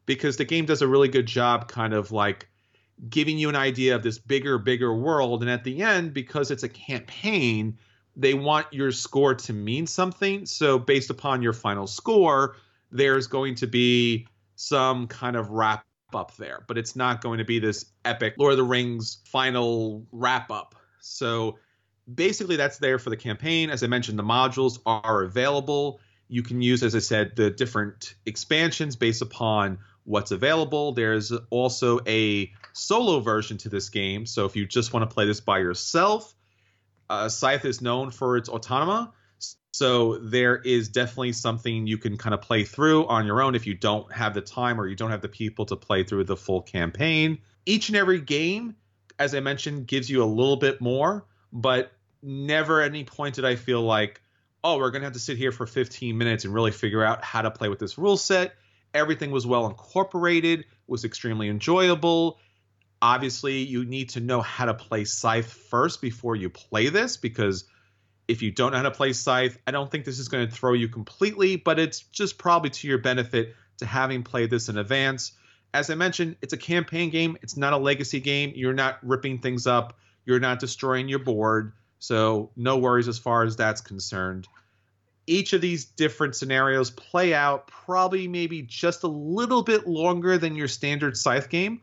[0.07, 2.49] because the game does a really good job kind of like
[3.09, 5.43] giving you an idea of this bigger, bigger world.
[5.43, 7.79] And at the end, because it's a campaign,
[8.17, 10.45] they want your score to mean something.
[10.47, 12.57] So based upon your final score,
[12.91, 17.45] there's going to be some kind of wrap up there, but it's not going to
[17.45, 20.75] be this epic Lord of the Rings final wrap up.
[21.01, 21.59] So
[22.15, 23.71] basically that's there for the campaign.
[23.71, 26.01] As I mentioned, the modules are available.
[26.29, 30.93] You can use, as I said, the different expansions based upon what's available.
[30.93, 34.27] There's also a solo version to this game.
[34.27, 36.35] So if you just want to play this by yourself,
[37.09, 39.13] uh, Scythe is known for its autonoma.
[39.73, 43.67] So there is definitely something you can kind of play through on your own if
[43.67, 46.37] you don't have the time or you don't have the people to play through the
[46.37, 47.39] full campaign.
[47.67, 48.75] Each and every game,
[49.19, 51.93] as I mentioned, gives you a little bit more, but
[52.23, 54.21] never at any point did I feel like,
[54.63, 57.25] oh, we're going to have to sit here for 15 minutes and really figure out
[57.25, 58.55] how to play with this rule set.
[58.93, 62.39] Everything was well incorporated, was extremely enjoyable.
[63.01, 67.65] Obviously you need to know how to play scythe first before you play this because
[68.29, 70.55] if you don't know how to play scythe i don't think this is going to
[70.55, 74.77] throw you completely but it's just probably to your benefit to having played this in
[74.77, 75.33] advance.
[75.73, 77.39] As i mentioned it's a campaign game.
[77.43, 78.53] It's not a legacy game.
[78.55, 79.99] You're not ripping things up.
[80.27, 84.49] You're not destroying your board so no worries as far as that's concerned.
[85.29, 90.57] Each of these different scenarios play out probably maybe just a little bit longer than
[90.57, 91.81] your standard scythe game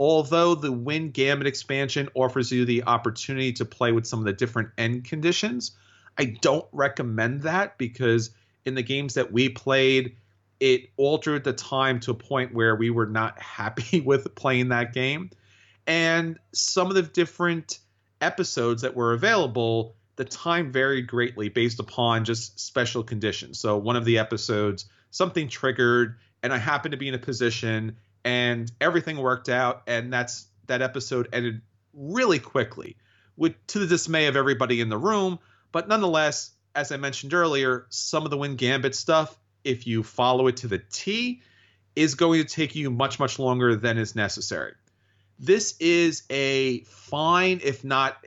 [0.00, 4.32] although the wind gambit expansion offers you the opportunity to play with some of the
[4.32, 5.72] different end conditions.
[6.16, 8.30] I don't recommend that because
[8.64, 10.16] in the games that we played
[10.60, 14.92] it altered the time to a point where we were not happy with playing that
[14.92, 15.30] game.
[15.86, 17.78] And some of the different
[18.20, 23.60] episodes that were available the time varied greatly based upon just special conditions.
[23.60, 27.96] So one of the episodes, something triggered, and I happened to be in a position,
[28.24, 31.62] and everything worked out, and that's that episode ended
[31.94, 32.96] really quickly,
[33.36, 35.38] with to the dismay of everybody in the room.
[35.70, 40.48] But nonetheless, as I mentioned earlier, some of the Wind Gambit stuff, if you follow
[40.48, 41.42] it to the T,
[41.94, 44.74] is going to take you much much longer than is necessary.
[45.38, 48.26] This is a fine, if not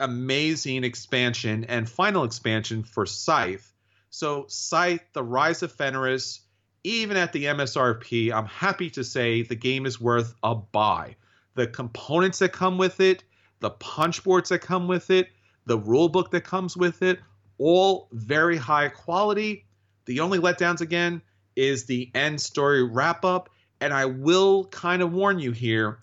[0.00, 3.74] amazing expansion and final expansion for Scythe.
[4.08, 6.40] So, Scythe, The Rise of Fenris,
[6.82, 11.16] even at the MSRP, I'm happy to say the game is worth a buy.
[11.56, 13.24] The components that come with it,
[13.60, 15.28] the punch boards that come with it,
[15.66, 17.18] the rule book that comes with it,
[17.58, 19.66] all very high quality.
[20.06, 21.20] The only letdowns again
[21.54, 23.50] is the end story wrap up.
[23.80, 25.98] And I will kind of warn you here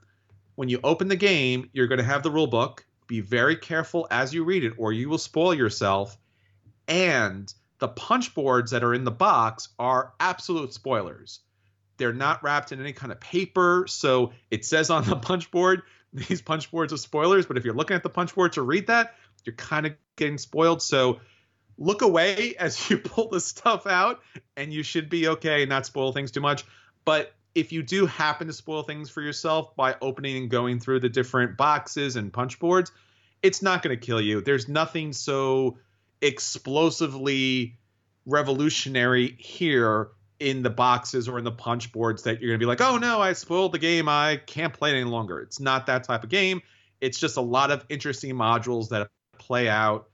[0.56, 4.08] when you open the game, you're going to have the rule book be very careful
[4.10, 6.18] as you read it, or you will spoil yourself.
[6.88, 11.42] And the punch boards that are in the box are absolute spoilers.
[11.98, 13.86] They're not wrapped in any kind of paper.
[13.88, 17.46] So it says on the punch board, these punch boards are spoilers.
[17.46, 20.38] But if you're looking at the punch board to read that, you're kind of getting
[20.38, 20.82] spoiled.
[20.82, 21.20] So
[21.78, 24.22] look away as you pull the stuff out,
[24.56, 26.64] and you should be okay, and not spoil things too much.
[27.06, 31.00] But if you do happen to spoil things for yourself by opening and going through
[31.00, 32.92] the different boxes and punch boards,
[33.42, 34.42] it's not going to kill you.
[34.42, 35.78] There's nothing so
[36.22, 37.78] explosively
[38.26, 42.68] revolutionary here in the boxes or in the punch boards that you're going to be
[42.68, 44.10] like, oh no, I spoiled the game.
[44.10, 45.40] I can't play it any longer.
[45.40, 46.62] It's not that type of game.
[47.02, 50.10] It's just a lot of interesting modules that play out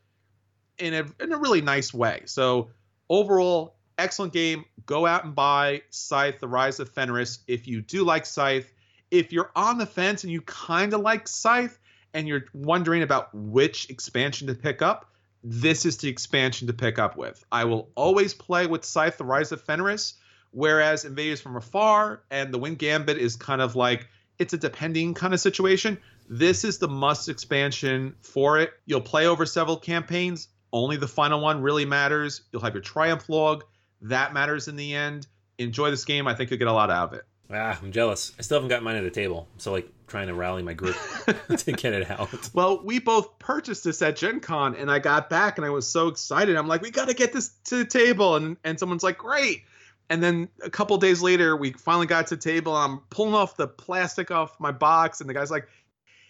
[0.78, 2.24] in a, in a really nice way.
[2.26, 2.72] So
[3.10, 4.66] overall, excellent game.
[4.86, 8.74] Go out and buy Scythe: The Rise of Fenris if you do like Scythe.
[9.12, 11.80] If you're on the fence and you kind of like Scythe
[12.14, 15.12] and you're wondering about which expansion to pick up,
[15.44, 17.44] this is the expansion to pick up with.
[17.52, 20.16] I will always play with Scythe: The Rise of Fenris,
[20.52, 24.08] whereas Invaders from Afar and The Wind Gambit is kind of like
[24.40, 25.98] it's a depending kind of situation.
[26.30, 28.74] This is the must expansion for it.
[28.86, 30.48] You'll play over several campaigns.
[30.72, 32.42] Only the final one really matters.
[32.52, 33.64] You'll have your triumph log
[34.02, 35.28] that matters in the end.
[35.58, 36.28] Enjoy this game.
[36.28, 37.26] I think you'll get a lot out of it.
[37.52, 38.32] Ah, I'm jealous.
[38.38, 39.48] I still haven't got mine at the table.
[39.58, 40.96] So like trying to rally my group
[41.58, 42.30] to get it out.
[42.54, 45.88] Well, we both purchased this at Gen Con and I got back and I was
[45.88, 46.56] so excited.
[46.56, 48.36] I'm like, we gotta get this to the table.
[48.36, 49.64] And and someone's like, Great.
[50.12, 52.76] And then a couple days later, we finally got to the table.
[52.76, 55.68] I'm pulling off the plastic off my box, and the guy's like,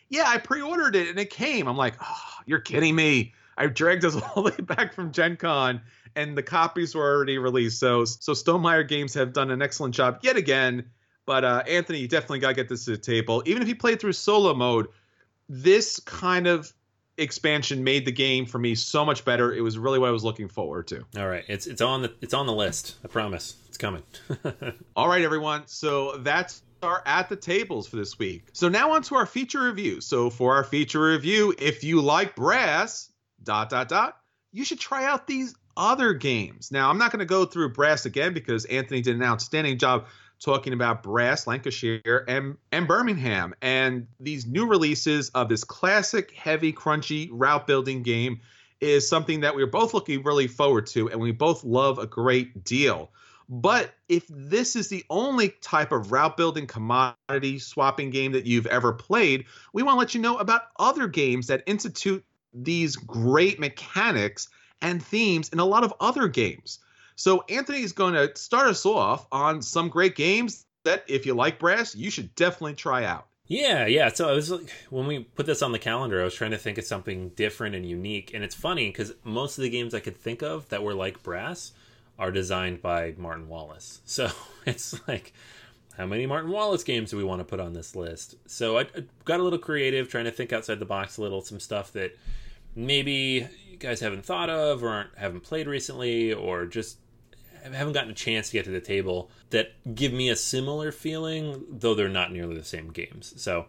[0.09, 1.67] Yeah, I pre-ordered it and it came.
[1.67, 3.33] I'm like, Oh, you're kidding me.
[3.57, 5.81] I dragged us all the way back from Gen Con
[6.15, 7.79] and the copies were already released.
[7.79, 10.89] So so Stonemaier Games have done an excellent job yet again.
[11.25, 13.43] But uh, Anthony, you definitely got to get this to the table.
[13.45, 14.87] Even if you played through solo mode,
[15.47, 16.73] this kind of
[17.19, 19.53] expansion made the game for me so much better.
[19.53, 21.05] It was really what I was looking forward to.
[21.17, 22.95] All right, it's it's on the it's on the list.
[23.03, 24.03] I promise, it's coming.
[24.95, 25.63] All right, everyone.
[25.67, 28.45] So that's our at the tables for this week.
[28.53, 30.01] So now on to our feature review.
[30.01, 33.11] So for our feature review, if you like brass,
[33.43, 34.17] dot dot dot,
[34.51, 36.71] you should try out these other games.
[36.71, 40.07] Now, I'm not going to go through Brass again because Anthony did an outstanding job
[40.39, 46.71] talking about Brass, Lancashire, and, and Birmingham, and these new releases of this classic, heavy,
[46.71, 48.41] crunchy route building game
[48.79, 52.63] is something that we're both looking really forward to, and we both love a great
[52.63, 53.11] deal.
[53.49, 58.67] But if this is the only type of route building commodity swapping game that you've
[58.67, 63.59] ever played, we want to let you know about other games that institute these great
[63.59, 64.49] mechanics
[64.81, 66.79] and themes in a lot of other games.
[67.15, 71.33] So Anthony is going to start us off on some great games that, if you
[71.33, 73.27] like brass, you should definitely try out.
[73.47, 74.09] Yeah, yeah.
[74.09, 76.57] So I was like, when we put this on the calendar, I was trying to
[76.57, 78.31] think of something different and unique.
[78.33, 81.23] And it's funny because most of the games I could think of that were like
[81.23, 81.73] brass
[82.19, 84.01] are designed by Martin Wallace.
[84.05, 84.29] So
[84.65, 85.33] it's like,
[85.97, 88.35] how many Martin Wallace games do we want to put on this list?
[88.45, 91.41] So I, I got a little creative, trying to think outside the box a little,
[91.41, 92.15] some stuff that
[92.75, 93.47] maybe
[93.79, 96.97] guys haven't thought of or haven't played recently or just
[97.63, 101.63] haven't gotten a chance to get to the table that give me a similar feeling,
[101.69, 103.33] though they're not nearly the same games.
[103.37, 103.65] So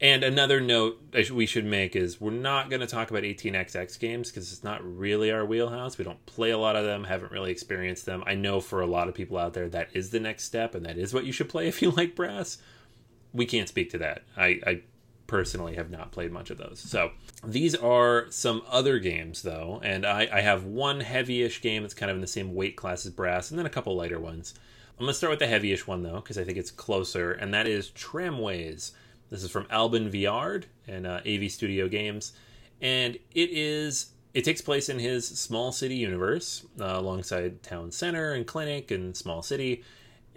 [0.00, 1.00] And another note
[1.32, 4.80] we should make is we're not going to talk about 18xx games because it's not
[4.84, 5.98] really our wheelhouse.
[5.98, 8.22] We don't play a lot of them, haven't really experienced them.
[8.26, 10.86] I know for a lot of people out there that is the next step and
[10.86, 12.58] that is what you should play if you like brass.
[13.32, 14.22] We can't speak to that.
[14.36, 14.82] I, I
[15.28, 16.80] personally have not played much of those.
[16.80, 17.12] So
[17.44, 22.10] these are some other games though, and I, I have one heavy-ish game that's kind
[22.10, 24.54] of in the same weight class as brass, and then a couple lighter ones.
[24.98, 27.68] I'm gonna start with the heavy-ish one though, because I think it's closer, and that
[27.68, 28.92] is Tramways.
[29.30, 32.32] This is from Alban Viard and uh, AV Studio Games,
[32.80, 38.32] and it is it takes place in his small city universe uh, alongside town center
[38.32, 39.82] and clinic and small city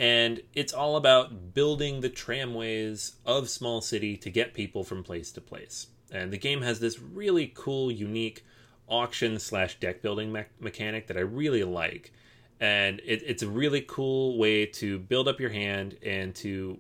[0.01, 5.31] and it's all about building the tramways of small city to get people from place
[5.33, 5.87] to place.
[6.11, 8.43] And the game has this really cool unique
[8.87, 12.11] auction slash deck building me- mechanic that i really like.
[12.59, 16.79] And it, it's a really cool way to build up your hand and to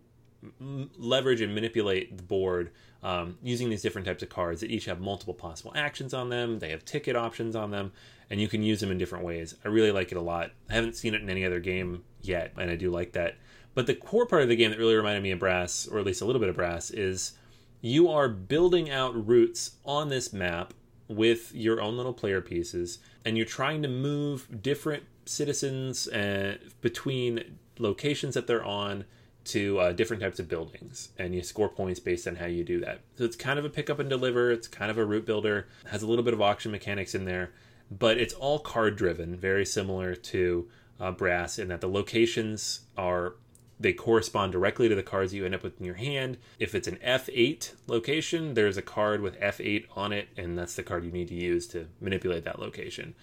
[0.59, 2.71] m- leverage and manipulate the board
[3.03, 6.57] um, using these different types of cards that each have multiple possible actions on them.
[6.57, 7.91] They have ticket options on them
[8.31, 9.55] and you can use them in different ways.
[9.65, 10.51] I really like it a lot.
[10.69, 13.35] I haven't seen it in any other game yet, and I do like that.
[13.75, 16.05] But the core part of the game that really reminded me of Brass, or at
[16.05, 17.33] least a little bit of Brass, is
[17.81, 20.73] you are building out routes on this map
[21.09, 27.57] with your own little player pieces, and you're trying to move different citizens uh, between
[27.79, 29.03] locations that they're on
[29.43, 32.79] to uh, different types of buildings, and you score points based on how you do
[32.79, 33.01] that.
[33.17, 34.51] So it's kind of a pick up and deliver.
[34.51, 35.67] It's kind of a route builder.
[35.87, 37.51] Has a little bit of auction mechanics in there,
[37.91, 40.67] but it's all card driven, very similar to
[40.99, 43.35] uh, Brass in that the locations are
[43.81, 46.37] they correspond directly to the cards you end up with in your hand.
[46.59, 50.83] If it's an F8 location, there's a card with F8 on it, and that's the
[50.83, 53.15] card you need to use to manipulate that location.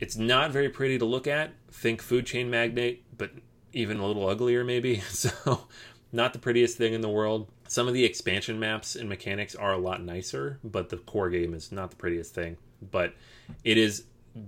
[0.00, 1.52] It's not very pretty to look at.
[1.70, 3.30] Think food chain magnate, but
[3.72, 5.02] even a little uglier, maybe.
[5.10, 5.66] So,
[6.12, 7.50] not the prettiest thing in the world.
[7.66, 11.52] Some of the expansion maps and mechanics are a lot nicer, but the core game
[11.54, 12.56] is not the prettiest thing.
[12.90, 13.14] But
[13.62, 14.04] it is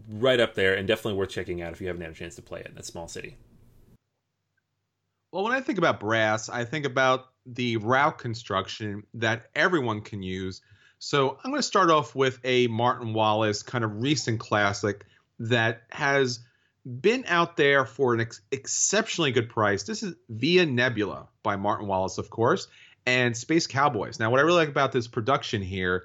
[0.08, 2.42] right up there and definitely worth checking out if you haven't had a chance to
[2.42, 3.36] play it in a small city.
[5.32, 10.22] Well, when I think about brass, I think about the route construction that everyone can
[10.22, 10.62] use.
[10.98, 15.04] So I'm going to start off with a Martin Wallace kind of recent classic
[15.38, 16.40] that has
[16.86, 19.82] been out there for an ex- exceptionally good price.
[19.82, 22.68] This is Via Nebula by Martin Wallace, of course,
[23.04, 24.18] and Space Cowboys.
[24.18, 26.04] Now, what I really like about this production here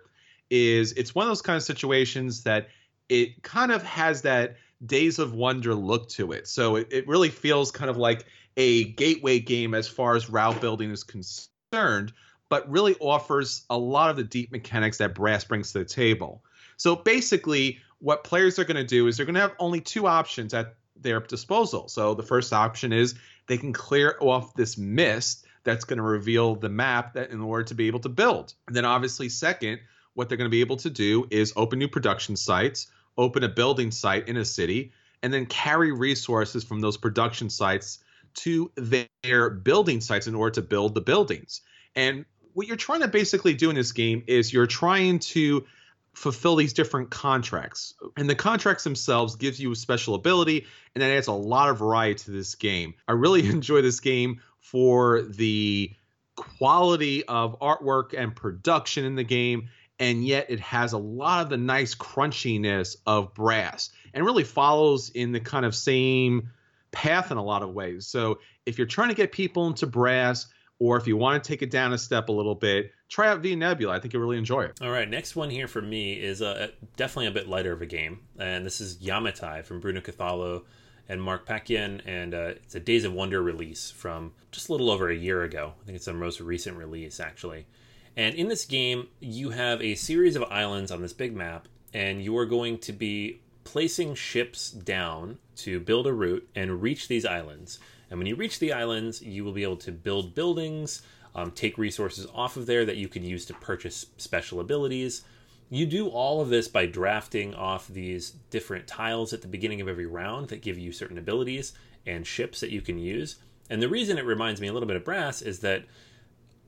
[0.51, 2.67] is it's one of those kind of situations that
[3.09, 6.47] it kind of has that Days of Wonder look to it.
[6.47, 8.25] So it, it really feels kind of like
[8.57, 12.11] a gateway game as far as route building is concerned,
[12.49, 16.43] but really offers a lot of the deep mechanics that Brass brings to the table.
[16.77, 20.07] So basically, what players are going to do is they're going to have only two
[20.07, 21.87] options at their disposal.
[21.87, 23.15] So the first option is
[23.47, 27.63] they can clear off this mist that's going to reveal the map that in order
[27.65, 28.53] to be able to build.
[28.67, 29.79] And then obviously second,
[30.13, 32.87] what they're going to be able to do is open new production sites,
[33.17, 34.91] open a building site in a city,
[35.23, 37.99] and then carry resources from those production sites
[38.33, 41.61] to their building sites in order to build the buildings.
[41.95, 45.65] And what you're trying to basically do in this game is you're trying to
[46.13, 47.93] fulfill these different contracts.
[48.17, 51.79] And the contracts themselves gives you a special ability and that adds a lot of
[51.79, 52.93] variety to this game.
[53.07, 55.91] I really enjoy this game for the
[56.35, 59.69] quality of artwork and production in the game
[60.01, 65.11] and yet it has a lot of the nice crunchiness of brass and really follows
[65.11, 66.49] in the kind of same
[66.91, 68.07] path in a lot of ways.
[68.07, 70.47] So if you're trying to get people into brass,
[70.79, 73.41] or if you want to take it down a step a little bit, try out
[73.41, 73.93] Via Nebula.
[73.93, 74.81] I think you'll really enjoy it.
[74.81, 77.85] All right, next one here for me is a, definitely a bit lighter of a
[77.85, 80.63] game, and this is Yamatai from Bruno Cathala
[81.07, 84.89] and Marc Paquien, and uh, it's a Days of Wonder release from just a little
[84.89, 85.73] over a year ago.
[85.79, 87.67] I think it's the most recent release, actually.
[88.15, 92.21] And in this game, you have a series of islands on this big map, and
[92.21, 97.25] you are going to be placing ships down to build a route and reach these
[97.25, 97.79] islands.
[98.09, 101.01] And when you reach the islands, you will be able to build buildings,
[101.33, 105.23] um, take resources off of there that you can use to purchase special abilities.
[105.69, 109.87] You do all of this by drafting off these different tiles at the beginning of
[109.87, 111.71] every round that give you certain abilities
[112.05, 113.37] and ships that you can use.
[113.69, 115.85] And the reason it reminds me a little bit of Brass is that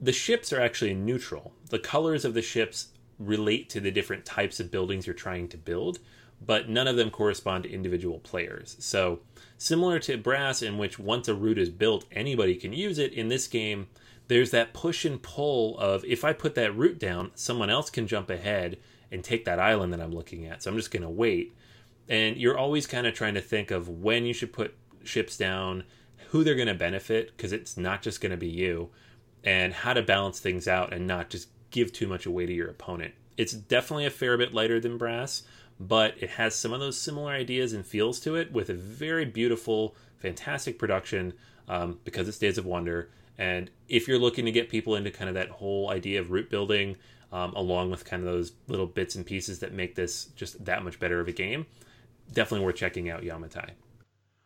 [0.04, 1.54] the ships are actually neutral.
[1.70, 5.58] The colors of the ships relate to the different types of buildings you're trying to
[5.58, 6.00] build,
[6.46, 8.76] but none of them correspond to individual players.
[8.80, 9.22] So,
[9.58, 13.30] similar to Brass, in which once a route is built, anybody can use it, in
[13.30, 13.88] this game,
[14.28, 18.06] there's that push and pull of if I put that route down, someone else can
[18.06, 18.78] jump ahead
[19.10, 20.64] and take that island that I'm looking at.
[20.64, 21.56] So, I'm just going to wait.
[22.10, 24.76] And you're always kind of trying to think of when you should put
[25.06, 25.86] ships down,
[26.32, 28.90] who they're going to benefit, because it's not just going to be you
[29.44, 32.70] and how to balance things out and not just give too much away to your
[32.70, 33.14] opponent.
[33.38, 35.44] It's definitely a fair bit lighter than Brass,
[35.80, 39.26] but it has some of those similar ideas and feels to it with a very
[39.26, 41.34] beautiful, fantastic production
[41.68, 43.10] um, because it's Days of Wonder.
[43.38, 46.50] And if you're looking to get people into kind of that whole idea of route
[46.50, 46.96] building,
[47.32, 50.84] um, along with kind of those little bits and pieces that make this just that
[50.84, 51.66] much better of a game,
[52.32, 53.72] definitely worth checking out Yamatai.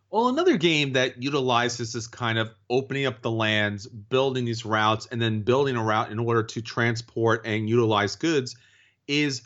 [0.10, 5.08] Well, another game that utilizes this kind of opening up the lands, building these routes,
[5.12, 8.56] and then building a route in order to transport and utilize goods
[9.08, 9.42] is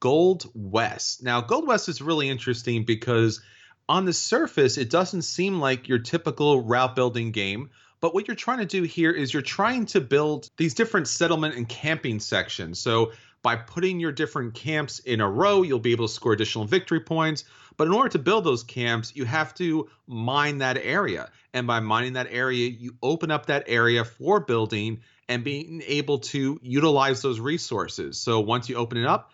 [0.00, 1.22] Gold West.
[1.22, 3.40] Now, Gold West is really interesting because
[3.88, 7.70] on the surface, it doesn't seem like your typical route building game.
[8.00, 11.56] But what you're trying to do here is you're trying to build these different settlement
[11.56, 12.78] and camping sections.
[12.78, 13.12] So
[13.46, 16.98] by putting your different camps in a row, you'll be able to score additional victory
[16.98, 17.44] points.
[17.76, 21.30] But in order to build those camps, you have to mine that area.
[21.54, 26.18] And by mining that area, you open up that area for building and being able
[26.34, 28.18] to utilize those resources.
[28.18, 29.30] So once you open it up,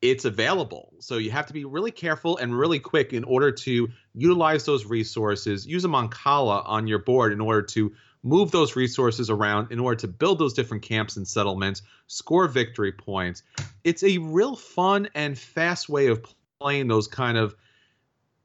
[0.00, 0.94] it's available.
[1.00, 4.86] So you have to be really careful and really quick in order to utilize those
[4.86, 5.66] resources.
[5.66, 7.92] Use a Mancala on your board in order to
[8.26, 12.90] move those resources around in order to build those different camps and settlements, score victory
[12.90, 13.44] points.
[13.84, 16.26] It's a real fun and fast way of
[16.60, 17.54] playing those kind of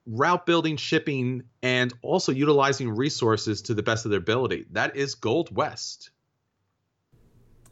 [0.05, 4.65] route building, shipping, and also utilizing resources to the best of their ability.
[4.71, 6.11] That is Gold West.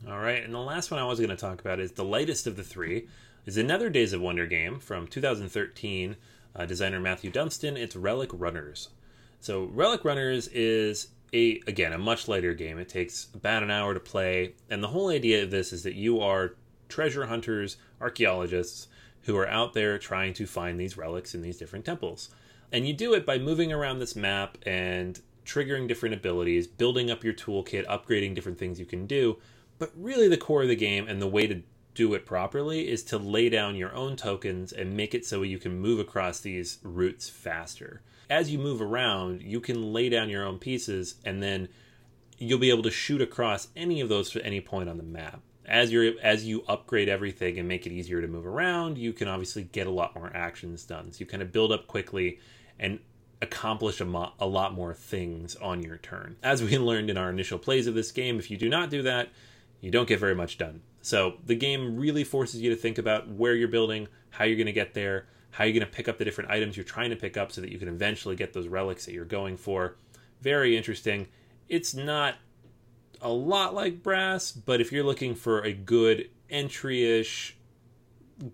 [0.07, 2.47] All right, and the last one I was going to talk about is the lightest
[2.47, 3.07] of the three
[3.45, 6.15] is another Days of Wonder game from 2013,
[6.55, 7.77] uh, designer Matthew Dunstan.
[7.77, 8.89] It's Relic Runners.
[9.41, 12.77] So Relic Runners is a again a much lighter game.
[12.77, 15.95] It takes about an hour to play, and the whole idea of this is that
[15.95, 16.55] you are
[16.87, 18.87] treasure hunters, archaeologists
[19.23, 22.29] who are out there trying to find these relics in these different temples.
[22.71, 27.23] And you do it by moving around this map and triggering different abilities, building up
[27.23, 29.37] your toolkit, upgrading different things you can do.
[29.77, 31.61] But really, the core of the game and the way to
[31.95, 35.57] do it properly is to lay down your own tokens and make it so you
[35.57, 38.01] can move across these routes faster.
[38.29, 41.69] As you move around, you can lay down your own pieces and then
[42.37, 45.41] you'll be able to shoot across any of those at any point on the map.
[45.65, 49.27] As you as you upgrade everything and make it easier to move around, you can
[49.27, 51.11] obviously get a lot more actions done.
[51.11, 52.39] So you kind of build up quickly
[52.79, 52.99] and
[53.41, 56.37] accomplish a, mo- a lot more things on your turn.
[56.41, 59.03] As we learned in our initial plays of this game, if you do not do
[59.03, 59.29] that,
[59.81, 60.81] you don't get very much done.
[61.01, 64.65] So the game really forces you to think about where you're building, how you're going
[64.65, 67.15] to get there, how you're going to pick up the different items you're trying to
[67.15, 69.95] pick up so that you can eventually get those relics that you're going for.
[70.41, 71.27] Very interesting.
[71.67, 72.35] It's not
[73.21, 77.57] a lot like Brass, but if you're looking for a good entry-ish,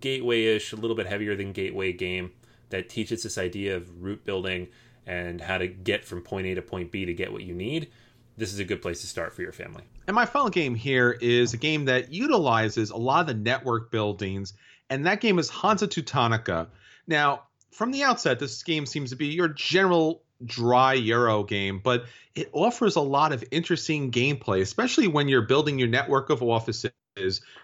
[0.00, 2.32] gateway-ish, a little bit heavier than gateway game
[2.70, 4.68] that teaches this idea of route building
[5.06, 7.90] and how to get from point A to point B to get what you need,
[8.36, 9.84] this is a good place to start for your family.
[10.08, 13.90] And my final game here is a game that utilizes a lot of the network
[13.90, 14.54] buildings,
[14.90, 16.66] and that game is Hansa Teutonica.
[17.06, 22.06] Now, from the outset, this game seems to be your general dry Euro game, but
[22.34, 26.92] it offers a lot of interesting gameplay, especially when you're building your network of offices.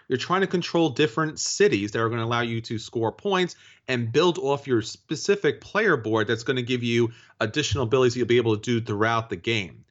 [0.07, 3.55] You're trying to control different cities that are going to allow you to score points
[3.87, 8.25] and build off your specific player board that's going to give you additional abilities you'll
[8.25, 9.85] be able to do throughout the game.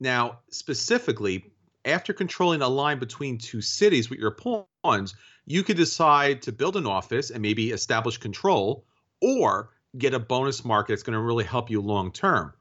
[0.00, 1.52] Now, specifically,
[1.84, 5.14] after controlling a line between two cities with your pawns,
[5.46, 8.84] you could decide to build an office and maybe establish control
[9.20, 12.52] or get a bonus market that's going to really help you long term.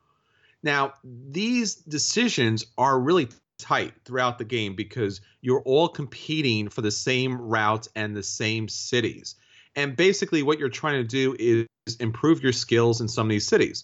[0.64, 3.28] Now, these decisions are really
[3.58, 8.68] tight throughout the game because you're all competing for the same routes and the same
[8.68, 9.36] cities.
[9.76, 13.48] And basically, what you're trying to do is improve your skills in some of these
[13.48, 13.84] cities.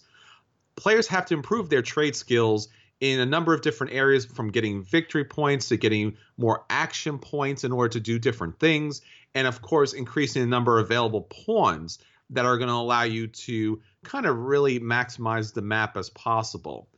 [0.76, 2.68] Players have to improve their trade skills
[3.02, 7.64] in a number of different areas from getting victory points to getting more action points
[7.64, 9.00] in order to do different things.
[9.34, 11.98] And of course, increasing the number of available pawns
[12.30, 16.88] that are going to allow you to kind of really maximize the map as possible.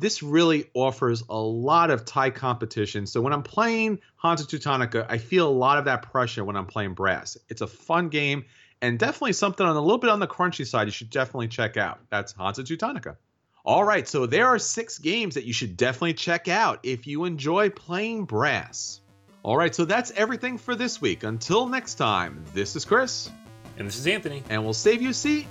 [0.00, 3.06] This really offers a lot of tight competition.
[3.06, 6.66] So when I'm playing Hansa Teutonica, I feel a lot of that pressure when I'm
[6.66, 7.38] playing Brass.
[7.48, 8.46] It's a fun game
[8.80, 11.76] and definitely something on a little bit on the crunchy side you should definitely check
[11.76, 12.00] out.
[12.10, 13.16] That's Hansa Teutonica.
[13.64, 17.26] All right, so there are six games that you should definitely check out if you
[17.26, 19.00] enjoy playing brass.
[19.44, 21.22] All right, so that's everything for this week.
[21.22, 23.30] Until next time, this is Chris.
[23.78, 24.42] And this is Anthony.
[24.50, 25.46] And we'll save you a seat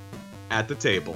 [0.50, 1.16] at the table.